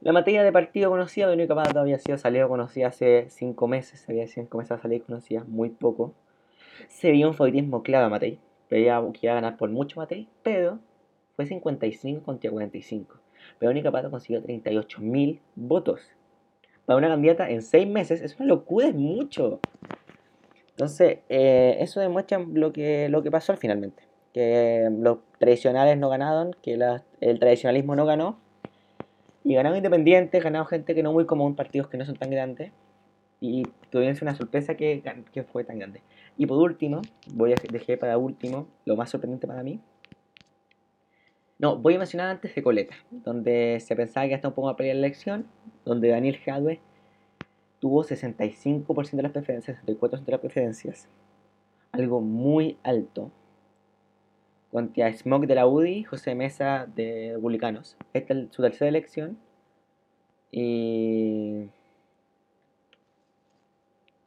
La 0.00 0.12
materia 0.14 0.42
de 0.42 0.50
partido 0.50 0.88
conocida, 0.88 1.26
Verónica 1.26 1.54
Pardo 1.54 1.80
había 1.80 1.98
sido 1.98 2.16
salido 2.16 2.48
conocida 2.48 2.86
hace 2.86 3.26
5 3.28 3.68
meses, 3.68 4.08
había 4.08 4.26
sido 4.26 4.48
comenzado 4.48 4.78
a 4.78 4.82
salir 4.82 5.02
conocida 5.02 5.44
muy 5.46 5.68
poco. 5.68 6.14
Se 6.88 7.10
vio 7.10 7.28
un 7.28 7.34
favoritismo 7.34 7.82
claro 7.82 8.06
a 8.06 8.08
Matei, 8.08 8.38
veía 8.70 9.02
que 9.12 9.26
iba 9.26 9.32
a 9.32 9.34
ganar 9.34 9.58
por 9.58 9.68
mucho 9.68 10.00
Matei, 10.00 10.30
pero 10.42 10.78
fue 11.36 11.44
55 11.44 12.22
contra 12.24 12.50
45. 12.50 13.14
Verónica 13.60 13.90
Pardo 13.90 14.10
consiguió 14.10 14.42
38.000 14.42 15.40
votos. 15.56 16.00
Para 16.86 16.96
una 16.96 17.08
candidata 17.08 17.50
en 17.50 17.60
6 17.60 17.86
meses, 17.86 18.22
es 18.22 18.34
una 18.40 18.46
locura, 18.46 18.88
es 18.88 18.94
mucho. 18.94 19.60
Entonces, 20.70 21.18
eh, 21.28 21.76
eso 21.80 22.00
demuestra 22.00 22.38
lo 22.38 22.72
que, 22.72 23.10
lo 23.10 23.22
que 23.22 23.30
pasó 23.30 23.54
finalmente 23.58 24.10
que 24.32 24.88
los 24.90 25.18
tradicionales 25.38 25.98
no 25.98 26.08
ganaron, 26.08 26.56
que 26.62 26.78
el 27.20 27.38
tradicionalismo 27.38 27.96
no 27.96 28.06
ganó. 28.06 28.38
Y 29.44 29.54
ganaron 29.54 29.76
independientes, 29.76 30.42
ganaron 30.42 30.66
gente 30.66 30.94
que 30.94 31.02
no 31.02 31.12
muy 31.12 31.26
común, 31.26 31.56
partidos 31.56 31.88
que 31.88 31.98
no 31.98 32.04
son 32.04 32.16
tan 32.16 32.30
grandes. 32.30 32.72
Y 33.40 33.64
tuvieron 33.90 34.16
una 34.22 34.34
sorpresa 34.36 34.76
que, 34.76 35.02
que 35.32 35.42
fue 35.42 35.64
tan 35.64 35.78
grande. 35.78 36.02
Y 36.36 36.46
por 36.46 36.58
último, 36.58 37.02
voy 37.34 37.52
a 37.52 37.56
dejar 37.70 37.98
para 37.98 38.16
último, 38.18 38.68
lo 38.84 38.96
más 38.96 39.10
sorprendente 39.10 39.46
para 39.46 39.62
mí, 39.62 39.80
No, 41.58 41.76
voy 41.76 41.94
a 41.94 41.98
mencionar 41.98 42.28
antes 42.28 42.54
de 42.54 42.62
Coleta, 42.62 42.96
donde 43.10 43.78
se 43.80 43.94
pensaba 43.94 44.26
que 44.26 44.34
hasta 44.34 44.48
un 44.48 44.54
poco 44.54 44.68
a 44.68 44.76
pelear 44.76 44.96
la 44.96 45.06
elección, 45.06 45.46
donde 45.84 46.08
Daniel 46.08 46.38
Jadwe 46.38 46.80
tuvo 47.80 48.04
65% 48.04 49.10
de 49.10 49.22
las 49.22 49.32
preferencias, 49.32 49.76
64% 49.84 50.24
de 50.24 50.32
las 50.32 50.40
preferencias, 50.40 51.08
algo 51.90 52.20
muy 52.20 52.78
alto. 52.84 53.30
Contra 54.72 55.12
Smoke 55.12 55.46
de 55.46 55.54
la 55.54 55.66
UDI, 55.66 56.04
José 56.04 56.34
Mesa 56.34 56.86
de 56.96 57.32
Republicanos. 57.34 57.98
Esta 58.14 58.32
es 58.32 58.46
su 58.50 58.62
tercera 58.62 58.88
elección. 58.88 59.38
Y 60.50 61.68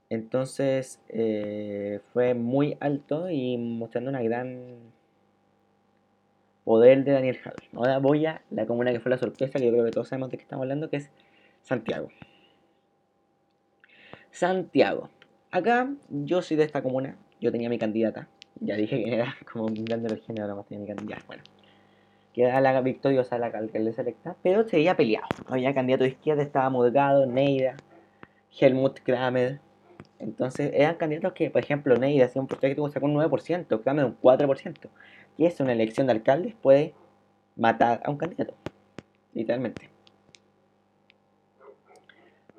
entonces 0.10 1.02
eh, 1.10 2.00
fue 2.14 2.36
muy 2.36 2.78
alto 2.80 3.30
y 3.30 3.58
mostrando 3.58 4.12
una 4.12 4.22
gran 4.22 4.94
poder 6.64 7.04
de 7.04 7.12
Daniel 7.12 7.38
Javier. 7.38 7.70
Ahora 7.74 7.98
voy 7.98 8.28
a 8.28 8.44
la 8.52 8.68
comuna 8.68 8.92
que 8.92 9.00
fue 9.00 9.10
la 9.10 9.18
sorpresa, 9.18 9.58
que 9.58 9.66
yo 9.66 9.72
creo 9.72 9.86
que 9.86 9.92
todos 9.92 10.10
sabemos 10.10 10.30
de 10.30 10.38
qué 10.38 10.44
estamos 10.44 10.64
hablando, 10.64 10.90
que 10.92 10.98
es 10.98 11.12
Santiago. 11.64 12.10
Santiago. 14.30 15.10
Acá 15.50 15.90
yo 16.10 16.42
soy 16.44 16.58
de 16.58 16.66
esta 16.66 16.84
comuna, 16.84 17.18
yo 17.42 17.52
tenía 17.52 17.70
mi 17.70 17.80
candidata. 17.80 18.28
Ya 18.60 18.76
dije 18.76 19.04
que 19.04 19.14
era 19.14 19.36
como 19.52 19.70
dando 19.70 20.14
el 20.14 20.22
género, 20.22 20.46
ahora 20.46 20.56
más 20.56 20.72
mi 20.72 20.88
candidata. 20.88 21.24
Bueno, 21.28 21.44
queda 22.34 22.60
la 22.62 22.82
victoriosa 22.82 23.38
la 23.38 23.48
alcaldesa 23.48 24.02
electa, 24.02 24.36
pero 24.44 24.68
se 24.68 24.78
había 24.78 24.96
peleado. 24.96 25.28
Había 25.48 25.74
candidato 25.74 26.04
de 26.04 26.12
izquierda, 26.12 26.44
estaba 26.44 26.70
Morgado, 26.70 27.26
Neida, 27.26 27.76
Helmut 28.60 29.00
Kramer. 29.02 29.60
Entonces 30.20 30.72
eran 30.74 30.96
candidatos 30.96 31.34
que, 31.34 31.50
por 31.50 31.62
ejemplo, 31.62 31.98
Neida 31.98 32.26
hacía 32.26 32.42
un 32.42 32.48
proyecto 32.48 32.86
que 32.86 32.92
sacó 32.92 33.06
un 33.06 33.16
9%, 33.16 33.82
Kramer 33.82 34.06
un 34.06 34.18
4%. 34.20 34.90
Y 35.38 35.46
es 35.46 35.60
una 35.60 35.74
elección 35.74 36.08
de 36.08 36.14
alcaldes 36.14 36.56
puede 36.56 36.94
matar 37.56 38.02
a 38.04 38.10
un 38.10 38.18
candidato. 38.18 38.54
Literalmente. 39.34 39.90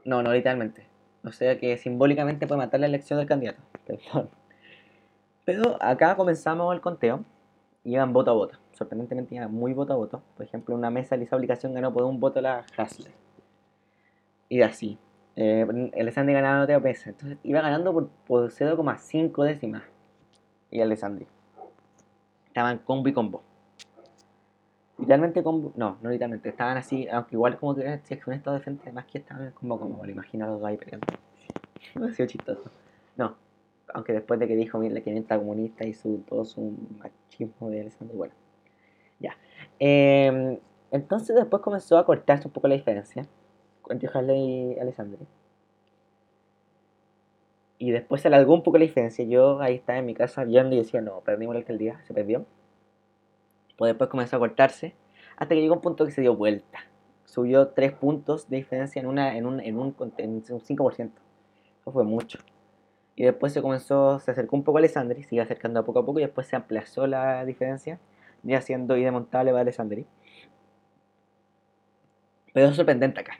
No, 0.05 0.23
no 0.23 0.33
literalmente. 0.33 0.87
O 1.25 1.33
sea 1.33 1.59
que 1.59 1.77
simbólicamente 1.77 2.47
puede 2.47 2.59
matar 2.59 2.81
la 2.81 2.87
elección 2.87 3.19
del 3.19 3.27
candidato. 3.27 3.61
Perdón. 3.87 4.31
Pero 5.47 5.79
acá 5.81 6.17
comenzamos 6.17 6.75
el 6.75 6.81
conteo. 6.83 7.25
Iban 7.85 8.13
voto 8.13 8.33
a 8.33 8.35
voto. 8.35 8.59
Sorprendentemente 8.73 9.37
iban 9.37 9.55
muy 9.55 9.73
voto 9.73 9.93
a 9.93 9.97
voto. 9.97 10.21
Por 10.37 10.45
ejemplo, 10.45 10.75
una 10.75 10.91
mesa 10.91 11.17
de 11.17 11.23
esa 11.23 11.37
aplicación 11.37 11.73
ganó 11.73 11.93
por 11.93 12.03
un 12.03 12.19
voto 12.19 12.41
la 12.41 12.67
Hasler. 12.77 13.13
Y 14.49 14.61
así. 14.63 14.99
Eh, 15.37 15.65
Alessandri 15.99 16.35
ganaba 16.35 16.65
otra 16.65 16.81
mesa. 16.81 17.11
Entonces 17.11 17.39
iba 17.45 17.61
ganando 17.61 17.93
por, 17.93 18.09
por 18.27 18.51
0,5 18.51 19.45
décimas. 19.45 19.85
Y 20.73 20.81
Alessandri. 20.81 21.29
Estaban 22.49 22.79
combo 22.79 23.09
y 23.09 23.13
combo. 23.13 23.43
Literalmente 24.99 25.45
combo. 25.45 25.73
No, 25.77 25.97
no 26.03 26.11
literalmente. 26.11 26.49
Estaban 26.49 26.77
así. 26.77 27.07
Aunque 27.09 27.37
igual 27.37 27.57
como 27.57 27.77
que 27.77 28.01
si 28.03 28.15
es 28.15 28.25
que 28.25 28.31
un 28.31 28.35
estado 28.35 28.57
de 28.57 28.63
frente, 28.65 28.83
además 28.83 29.07
que 29.07 29.19
estaban 29.19 29.53
como 29.53 29.79
como. 29.79 30.03
Me 30.03 30.11
imagino 30.11 30.45
los 30.47 30.59
dos 30.59 30.69
ahí 30.69 30.77
peleando. 30.77 31.07
Ha 31.95 32.13
sido 32.13 32.27
chistoso. 32.27 32.65
No, 33.17 33.37
aunque 33.94 34.12
después 34.12 34.40
de 34.40 34.49
que 34.49 34.57
dijo 34.57 34.79
mira, 34.79 35.01
que 35.01 35.11
mienta 35.11 35.38
comunista 35.38 35.85
y 35.85 35.94
su, 35.94 36.18
todo 36.29 36.44
su 36.44 36.75
machismo 36.99 37.70
de 37.70 37.81
Alessandro, 37.81 38.16
bueno, 38.16 38.35
ya. 39.18 39.37
Eh, 39.79 40.61
entonces 40.90 41.37
después 41.37 41.62
comenzó 41.62 41.99
a 41.99 42.07
cortarse 42.07 42.49
un 42.49 42.53
poco 42.53 42.68
la 42.68 42.75
diferencia 42.75 43.27
entre 43.90 44.09
Harley 44.12 44.75
y 44.77 44.79
Alessandro. 44.79 45.27
Y 47.79 47.90
después 47.90 48.22
se 48.22 48.29
alargó 48.29 48.55
un 48.55 48.62
poco 48.62 48.79
la 48.79 48.85
diferencia. 48.85 49.25
Yo 49.25 49.61
ahí 49.61 49.75
estaba 49.75 49.99
en 49.99 50.07
mi 50.07 50.14
casa 50.14 50.44
viendo 50.44 50.75
y 50.75 50.79
decía, 50.79 51.01
no, 51.01 51.20
perdimos 51.20 51.55
la 51.55 51.61
alcaldía, 51.61 52.01
se 52.05 52.14
perdió. 52.14 52.46
Pues 53.77 53.90
después 53.90 54.09
comenzó 54.09 54.37
a 54.37 54.38
cortarse, 54.38 54.94
hasta 55.37 55.55
que 55.55 55.61
llegó 55.61 55.75
un 55.75 55.83
punto 55.83 56.07
que 56.07 56.12
se 56.12 56.22
dio 56.22 56.35
vuelta. 56.35 56.81
Subió 57.27 57.68
3 57.68 57.92
puntos 57.92 58.49
de 58.49 58.57
diferencia 58.57 59.01
en, 59.01 59.07
una, 59.07 59.37
en, 59.37 59.44
un, 59.44 59.61
en, 59.61 59.77
un, 59.77 59.94
en 60.16 60.31
un 60.31 60.42
5%. 60.42 61.11
Eso 61.81 61.92
fue 61.92 62.05
mucho. 62.05 62.38
Y 63.16 63.24
después 63.24 63.55
se 63.55 63.62
comenzó, 63.62 64.20
se 64.20 64.31
acercó 64.31 64.57
un 64.57 64.62
poco 64.62 64.76
a 64.79 64.81
Alessandri, 64.81 65.22
sigue 65.22 65.40
acercando 65.40 65.81
a 65.81 65.85
poco 65.85 66.00
a 66.00 66.07
poco 66.07 66.18
y 66.20 66.22
después 66.22 66.46
se 66.46 66.55
amplió 66.55 66.83
la 67.07 67.44
diferencia, 67.46 67.98
ya 68.42 68.61
siendo 68.61 68.96
idemontable 68.96 69.50
para 69.52 69.62
Alessandri. 69.62 70.07
Pero 72.52 72.68
es 72.68 72.76
sorprendente 72.76 73.20
acá. 73.20 73.38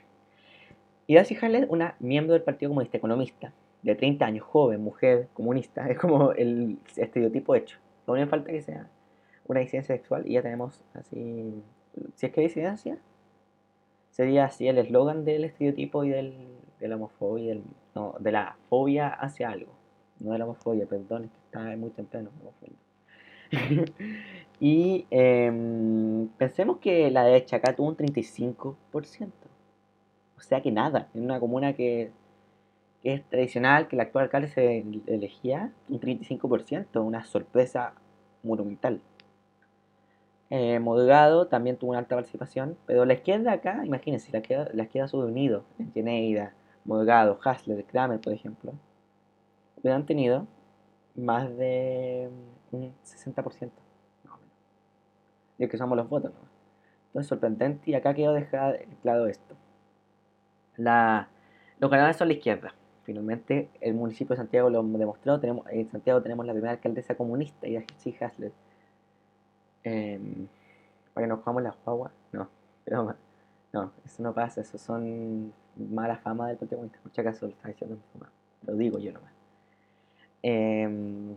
Y 1.05 1.15
Darcy 1.15 1.37
Harlet, 1.39 1.67
una 1.69 1.95
miembro 1.99 2.33
del 2.33 2.41
Partido 2.41 2.69
Comunista 2.71 2.97
Economista, 2.97 3.53
de 3.83 3.95
30 3.95 4.25
años, 4.25 4.43
joven, 4.45 4.81
mujer, 4.81 5.29
comunista, 5.33 5.87
es 5.89 5.97
como 5.97 6.31
el 6.33 6.79
estereotipo 6.95 7.55
hecho. 7.55 7.77
Lo 8.07 8.13
único 8.13 8.25
que 8.25 8.31
falta 8.31 8.51
que 8.51 8.61
sea 8.61 8.89
una 9.47 9.59
disidencia 9.59 9.95
sexual 9.95 10.27
y 10.27 10.33
ya 10.33 10.41
tenemos 10.41 10.83
así, 10.93 11.63
si 12.15 12.25
es 12.25 12.31
que 12.31 12.41
disidencia, 12.41 12.97
sería 14.09 14.45
así 14.45 14.67
el 14.67 14.79
eslogan 14.79 15.23
del 15.23 15.45
estereotipo 15.45 16.03
y 16.03 16.09
del, 16.09 16.33
de 16.79 16.87
la 16.87 16.95
homofobia 16.95 17.43
y 17.43 17.47
del 17.47 17.63
no, 17.95 18.15
de 18.19 18.31
la 18.31 18.55
fobia 18.69 19.09
hacia 19.09 19.49
algo. 19.49 19.73
No 20.19 20.31
de 20.31 20.39
la 20.39 20.45
homofobia, 20.45 20.85
perdón, 20.85 21.25
es 21.25 21.31
que 21.31 21.37
está 21.45 21.77
muy 21.77 21.89
temprano. 21.91 22.29
y 24.59 25.05
eh, 25.09 26.27
pensemos 26.37 26.77
que 26.79 27.09
la 27.11 27.23
derecha 27.23 27.57
acá 27.57 27.75
tuvo 27.75 27.87
un 27.87 27.97
35%. 27.97 28.75
O 30.37 30.41
sea 30.41 30.61
que 30.61 30.71
nada, 30.71 31.09
en 31.13 31.23
una 31.23 31.39
comuna 31.39 31.73
que, 31.73 32.11
es 33.03 33.23
tradicional, 33.29 33.87
que 33.87 33.95
el 33.95 34.01
actual 34.01 34.25
alcalde 34.25 34.49
se 34.49 34.83
elegía, 35.07 35.71
un 35.89 35.99
35%, 35.99 37.01
una 37.03 37.23
sorpresa 37.23 37.93
monumental. 38.43 39.01
Eh, 40.49 40.79
Modgado 40.79 41.47
también 41.47 41.77
tuvo 41.77 41.91
una 41.91 41.99
alta 41.99 42.15
participación, 42.15 42.77
pero 42.85 43.05
la 43.05 43.13
izquierda 43.13 43.51
acá, 43.51 43.81
imagínense, 43.85 44.31
la 44.31 44.39
izquierda, 44.39 44.69
la 44.73 44.83
izquierda 44.83 45.07
subunido, 45.07 45.63
en 45.79 45.91
Geneida, 45.93 46.53
Morgado, 46.87 47.37
Hasler, 47.43 47.85
Kramer, 47.85 48.19
por 48.19 48.33
ejemplo, 48.33 48.73
hubieran 49.75 50.05
tenido 50.05 50.47
más 51.15 51.55
de 51.57 52.29
un 52.71 52.93
60%. 53.03 53.71
No, 54.23 54.39
Y 55.57 55.67
que 55.67 55.77
somos 55.77 55.97
los 55.97 56.07
votos, 56.09 56.31
¿no? 56.33 56.47
Entonces, 57.07 57.27
sorprendente. 57.27 57.91
Y 57.91 57.93
acá 57.93 58.13
quiero 58.13 58.33
dejar 58.33 58.85
claro 59.01 59.27
esto. 59.27 59.55
La, 60.77 61.29
los 61.79 61.91
ganadores 61.91 62.17
son 62.17 62.29
la 62.29 62.35
izquierda. 62.35 62.73
Finalmente, 63.03 63.69
el 63.81 63.93
municipio 63.93 64.35
de 64.35 64.37
Santiago 64.37 64.69
lo 64.69 64.81
demostró. 64.83 65.39
Tenemos, 65.39 65.65
en 65.69 65.89
Santiago 65.89 66.21
tenemos 66.21 66.45
la 66.45 66.53
primera 66.53 66.73
alcaldesa 66.73 67.15
comunista, 67.15 67.67
sí, 67.97 68.15
Hasler. 68.19 68.53
Em, 69.83 70.47
para 71.13 71.25
que 71.25 71.29
nos 71.29 71.39
jugamos 71.39 71.63
la 71.63 71.75
guagua. 71.83 72.11
No, 72.31 72.49
pero 72.85 73.15
no, 73.73 73.91
eso 74.05 74.23
no 74.23 74.33
pasa. 74.33 74.61
Eso 74.61 74.77
son 74.77 75.53
mala 75.77 76.17
fama 76.17 76.47
del 76.47 76.57
Partido 76.57 76.79
Comunista. 76.79 76.99
Por 77.01 77.19
acaso 77.19 77.45
lo 77.47 77.51
está 77.53 77.67
diciendo 77.69 77.97
Lo 78.65 78.75
digo 78.75 78.99
yo 78.99 79.13
nomás. 79.13 79.31
Em, 80.43 81.35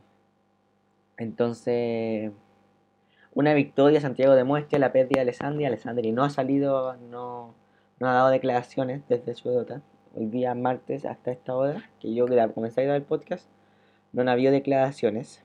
entonces, 1.17 2.33
una 3.35 3.55
victoria, 3.55 4.01
Santiago 4.01 4.35
demuestra 4.35 4.79
la 4.79 4.93
pérdida 4.93 5.17
de 5.17 5.21
Alessandri. 5.23 5.65
Alessandri 5.65 6.13
no 6.13 6.25
ha 6.25 6.31
salido, 6.31 6.97
no, 6.97 7.55
no 7.99 8.09
ha 8.09 8.15
dado 8.15 8.31
declaraciones 8.31 9.03
desde 9.09 9.35
su 9.35 9.51
derrota. 9.51 9.83
Hoy 10.15 10.27
día, 10.27 10.55
martes, 10.55 11.05
hasta 11.05 11.31
esta 11.31 11.55
hora, 11.55 11.91
que 12.01 12.13
yo 12.15 12.27
comencé 12.55 12.81
a 12.81 12.85
grabar 12.85 13.01
el 13.01 13.07
podcast, 13.07 13.47
no 14.13 14.29
ha 14.29 14.33
habido 14.33 14.53
declaraciones. 14.53 15.43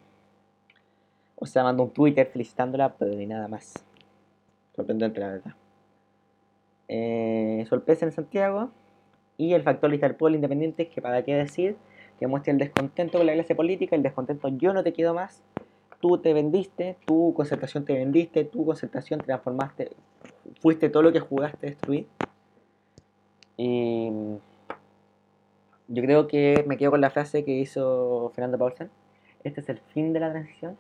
O 1.36 1.46
sea, 1.46 1.64
mandó 1.64 1.84
un 1.84 1.92
Twitter 1.92 2.28
felicitándola, 2.28 2.96
pero 2.98 3.14
ni 3.16 3.28
nada 3.28 3.48
más. 3.48 3.74
Sorprendente, 4.76 5.20
la 5.20 5.28
verdad. 5.28 5.56
Eh, 6.88 7.66
sorpresa 7.70 8.06
en 8.06 8.12
Santiago. 8.12 8.72
Y 9.38 9.54
el 9.54 9.64
factor 9.64 9.90
lista 9.90 10.08
del 10.08 10.16
pueblo 10.16 10.36
independiente, 10.36 10.88
que 10.88 11.02
para 11.02 11.24
qué 11.24 11.36
decir, 11.36 11.76
que 12.20 12.28
muestra 12.28 12.54
el 12.54 12.60
descontento 12.60 13.18
con 13.18 13.28
la 13.28 13.34
clase 13.34 13.56
política, 13.56 13.96
el 13.96 14.04
descontento 14.04 14.48
yo 14.50 14.74
no 14.74 14.84
te 14.84 14.94
quiero 14.94 15.14
más, 15.14 15.44
tú 16.00 16.18
te 16.18 16.34
vendiste, 16.34 16.98
tu 17.06 17.34
concertación 17.34 17.86
te 17.86 17.94
vendiste, 17.94 18.46
tu 18.46 18.66
concertación 18.66 19.20
te 19.20 19.26
transformaste, 19.26 19.92
fuiste 20.62 20.90
todo 20.90 21.04
lo 21.04 21.12
que 21.12 21.20
jugaste 21.20 21.68
a 21.68 21.70
destruir. 21.70 22.08
Y 23.58 24.10
yo 25.88 26.04
creo 26.04 26.28
que 26.28 26.64
me 26.68 26.78
quedo 26.78 26.92
con 26.92 27.02
la 27.02 27.10
frase 27.10 27.44
que 27.44 27.52
hizo 27.52 28.32
Fernando 28.36 28.58
Paulsen, 28.58 28.90
este 29.44 29.62
es 29.62 29.70
el 29.70 29.78
fin 29.78 30.14
de 30.14 30.20
la 30.20 30.32
transición. 30.32 30.78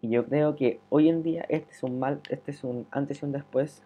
Y 0.00 0.08
yo 0.08 0.26
creo 0.26 0.56
que 0.56 0.80
hoy 0.88 1.08
en 1.08 1.22
día 1.22 1.44
este 1.48 1.70
es 1.72 1.82
un 1.82 2.00
mal, 2.00 2.20
este 2.28 2.50
es 2.50 2.64
un 2.64 2.86
antes 2.90 3.22
y 3.22 3.24
un 3.24 3.32
después 3.32 3.82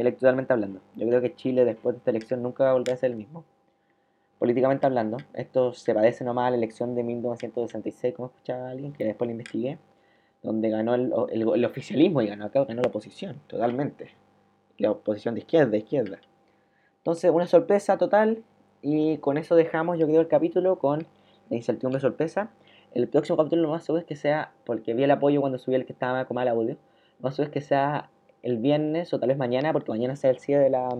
electoralmente 0.00 0.52
hablando. 0.52 0.80
Yo 0.96 1.06
creo 1.06 1.20
que 1.20 1.34
Chile 1.34 1.64
después 1.64 1.94
de 1.94 1.98
esta 1.98 2.10
elección 2.10 2.42
nunca 2.42 2.64
va 2.64 2.70
a 2.70 2.72
volver 2.74 2.94
a 2.94 2.96
ser 2.96 3.10
el 3.12 3.16
mismo. 3.16 3.44
Políticamente 4.38 4.84
hablando, 4.84 5.18
esto 5.32 5.72
se 5.72 5.94
parece 5.94 6.24
nomás 6.24 6.48
a 6.48 6.50
la 6.50 6.56
elección 6.56 6.94
de 6.94 7.04
1966, 7.04 8.14
como 8.14 8.28
escuchaba 8.28 8.70
alguien, 8.70 8.92
que 8.92 9.04
después 9.04 9.28
lo 9.28 9.32
investigué, 9.32 9.78
donde 10.42 10.68
ganó 10.68 10.94
el, 10.94 11.64
oficialismo 11.64 12.20
y 12.20 12.26
ganó 12.26 12.46
acá, 12.46 12.64
ganó 12.64 12.82
la 12.82 12.88
oposición, 12.88 13.40
totalmente. 13.46 14.10
La 14.76 14.90
oposición 14.90 15.34
de 15.34 15.40
izquierda, 15.40 15.70
de 15.70 15.78
izquierda. 15.78 16.18
Entonces, 16.98 17.30
una 17.30 17.46
sorpresa 17.46 17.96
total, 17.96 18.42
y 18.82 19.18
con 19.18 19.38
eso 19.38 19.54
dejamos, 19.54 19.98
yo 19.98 20.06
creo, 20.06 20.20
el 20.20 20.28
capítulo 20.28 20.78
con 20.78 21.06
la 21.48 21.56
incertidumbre 21.56 22.00
sorpresa. 22.00 22.50
El 22.92 23.08
próximo 23.08 23.36
capítulo 23.36 23.62
lo 23.62 23.70
más 23.70 23.84
seguro 23.84 24.00
es 24.00 24.06
que 24.06 24.16
sea, 24.16 24.52
porque 24.66 24.94
vi 24.94 25.04
el 25.04 25.10
apoyo 25.10 25.40
cuando 25.40 25.58
subí 25.58 25.76
el 25.76 25.86
que 25.86 25.92
estaba 25.92 26.24
con 26.26 26.34
mal 26.34 26.48
audio, 26.48 26.74
lo 26.74 27.22
más 27.22 27.36
seguro 27.36 27.48
es 27.48 27.52
que 27.52 27.60
sea 27.60 28.10
el 28.44 28.58
viernes 28.58 29.12
o 29.12 29.18
tal 29.18 29.30
vez 29.30 29.38
mañana, 29.38 29.72
porque 29.72 29.90
mañana 29.90 30.14
sea 30.16 30.30
el 30.30 30.38
cierre 30.38 30.64
de 30.64 30.70
la 30.70 30.96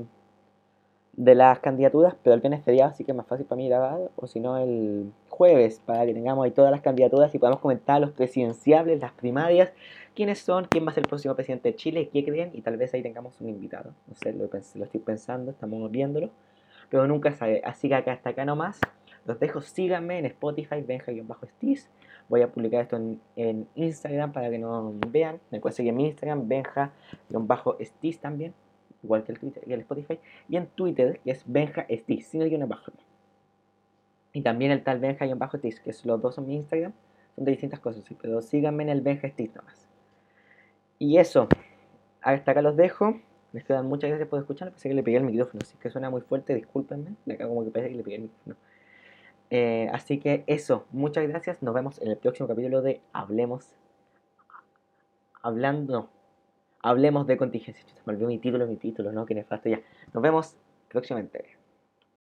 de 1.16 1.34
las 1.36 1.60
candidaturas, 1.60 2.16
pero 2.22 2.34
el 2.34 2.40
viernes 2.40 2.64
feriado, 2.64 2.90
así 2.90 3.04
que 3.04 3.12
es 3.12 3.16
más 3.16 3.26
fácil 3.26 3.46
para 3.46 3.56
mí 3.56 3.68
grabar, 3.68 4.10
o 4.16 4.26
si 4.26 4.40
no 4.40 4.58
el 4.58 5.12
jueves, 5.28 5.80
para 5.86 6.04
que 6.06 6.12
tengamos 6.12 6.44
ahí 6.44 6.50
todas 6.50 6.72
las 6.72 6.80
candidaturas 6.80 7.32
y 7.34 7.38
podamos 7.38 7.60
comentar 7.60 8.00
los 8.00 8.10
presidenciables, 8.10 9.00
las 9.00 9.12
primarias, 9.12 9.72
quiénes 10.16 10.40
son, 10.40 10.66
quién 10.68 10.84
va 10.84 10.90
a 10.90 10.94
ser 10.94 11.04
el 11.04 11.08
próximo 11.08 11.36
presidente 11.36 11.70
de 11.70 11.76
Chile, 11.76 12.08
qué 12.12 12.24
creen, 12.24 12.50
y 12.52 12.62
tal 12.62 12.76
vez 12.76 12.92
ahí 12.94 13.02
tengamos 13.02 13.40
un 13.40 13.48
invitado. 13.48 13.92
No 14.08 14.14
sé, 14.16 14.32
lo, 14.32 14.48
lo 14.48 14.84
estoy 14.84 15.00
pensando, 15.00 15.52
estamos 15.52 15.88
viéndolo, 15.90 16.30
pero 16.88 17.06
nunca 17.06 17.32
sabe. 17.32 17.62
Así 17.64 17.88
que 17.88 17.94
acá 17.94 18.12
hasta 18.12 18.30
acá 18.30 18.44
nomás. 18.44 18.80
Los 19.24 19.38
dejo, 19.38 19.60
síganme 19.62 20.18
en 20.18 20.26
Spotify, 20.26 20.82
benja-stis. 20.82 21.88
Voy 22.28 22.42
a 22.42 22.50
publicar 22.50 22.82
esto 22.82 22.96
en, 22.96 23.68
Instagram 23.74 24.32
para 24.32 24.50
que 24.50 24.58
no 24.58 24.94
vean. 25.10 25.40
Me 25.50 25.60
pueden 25.60 25.74
seguir 25.76 25.90
en 25.90 25.96
mi 25.96 26.06
Instagram, 26.06 26.48
benja-stis 26.48 28.18
también 28.20 28.54
igual 29.04 29.22
que 29.22 29.32
el, 29.32 29.38
Twitter, 29.38 29.62
y 29.66 29.72
el 29.72 29.80
Spotify, 29.80 30.18
y 30.48 30.56
en 30.56 30.66
Twitter, 30.66 31.20
que 31.22 31.30
es 31.30 31.44
Benja 31.46 31.86
Stis, 31.88 32.26
sin 32.26 32.42
el 32.42 32.48
guion 32.48 32.62
abajo. 32.62 32.90
Y 34.32 34.40
también 34.42 34.72
el 34.72 34.82
tal 34.82 34.98
Benja-Stis, 34.98 35.80
que 35.80 35.92
los 36.04 36.20
dos 36.20 36.34
son 36.34 36.46
mi 36.46 36.56
Instagram, 36.56 36.92
son 37.36 37.44
de 37.44 37.52
distintas 37.52 37.78
cosas, 37.78 38.04
pero 38.20 38.42
síganme 38.42 38.82
en 38.82 38.88
el 38.88 39.00
Benja 39.02 39.28
Stis 39.28 39.54
nomás. 39.54 39.88
Y 40.98 41.18
eso, 41.18 41.48
hasta 42.20 42.50
acá 42.50 42.62
los 42.62 42.76
dejo. 42.76 43.20
Les 43.52 43.62
quedan 43.62 43.86
muchas 43.86 44.08
gracias 44.08 44.28
por 44.28 44.40
escuchar. 44.40 44.70
Pensé 44.70 44.88
que 44.88 44.94
le 44.96 45.02
pegué 45.04 45.18
el 45.18 45.24
micrófono, 45.24 45.60
así 45.62 45.76
que 45.78 45.88
suena 45.88 46.10
muy 46.10 46.22
fuerte, 46.22 46.54
discúlpenme. 46.54 47.14
De 47.24 47.34
acá 47.34 47.46
como 47.46 47.62
que 47.64 47.70
parece 47.70 47.90
que 47.90 47.96
le 47.96 48.02
pegué 48.02 48.16
el 48.16 48.22
micrófono. 48.22 48.56
Eh, 49.50 49.88
así 49.92 50.18
que 50.18 50.44
eso, 50.46 50.86
muchas 50.90 51.26
gracias. 51.28 51.62
Nos 51.62 51.74
vemos 51.74 52.00
en 52.00 52.08
el 52.08 52.16
próximo 52.16 52.48
capítulo 52.48 52.82
de 52.82 53.00
Hablemos. 53.12 53.68
Hablando, 55.42 56.08
Hablemos 56.84 57.26
de 57.26 57.38
contingencia. 57.38 57.82
Me 58.04 58.12
olvidó 58.12 58.28
mi 58.28 58.38
título, 58.38 58.66
mi 58.66 58.76
título, 58.76 59.10
¿no? 59.10 59.24
Que 59.24 59.34
nefasto 59.34 59.70
ya. 59.70 59.80
Nos 60.12 60.22
vemos 60.22 60.54
próximamente. 60.90 61.56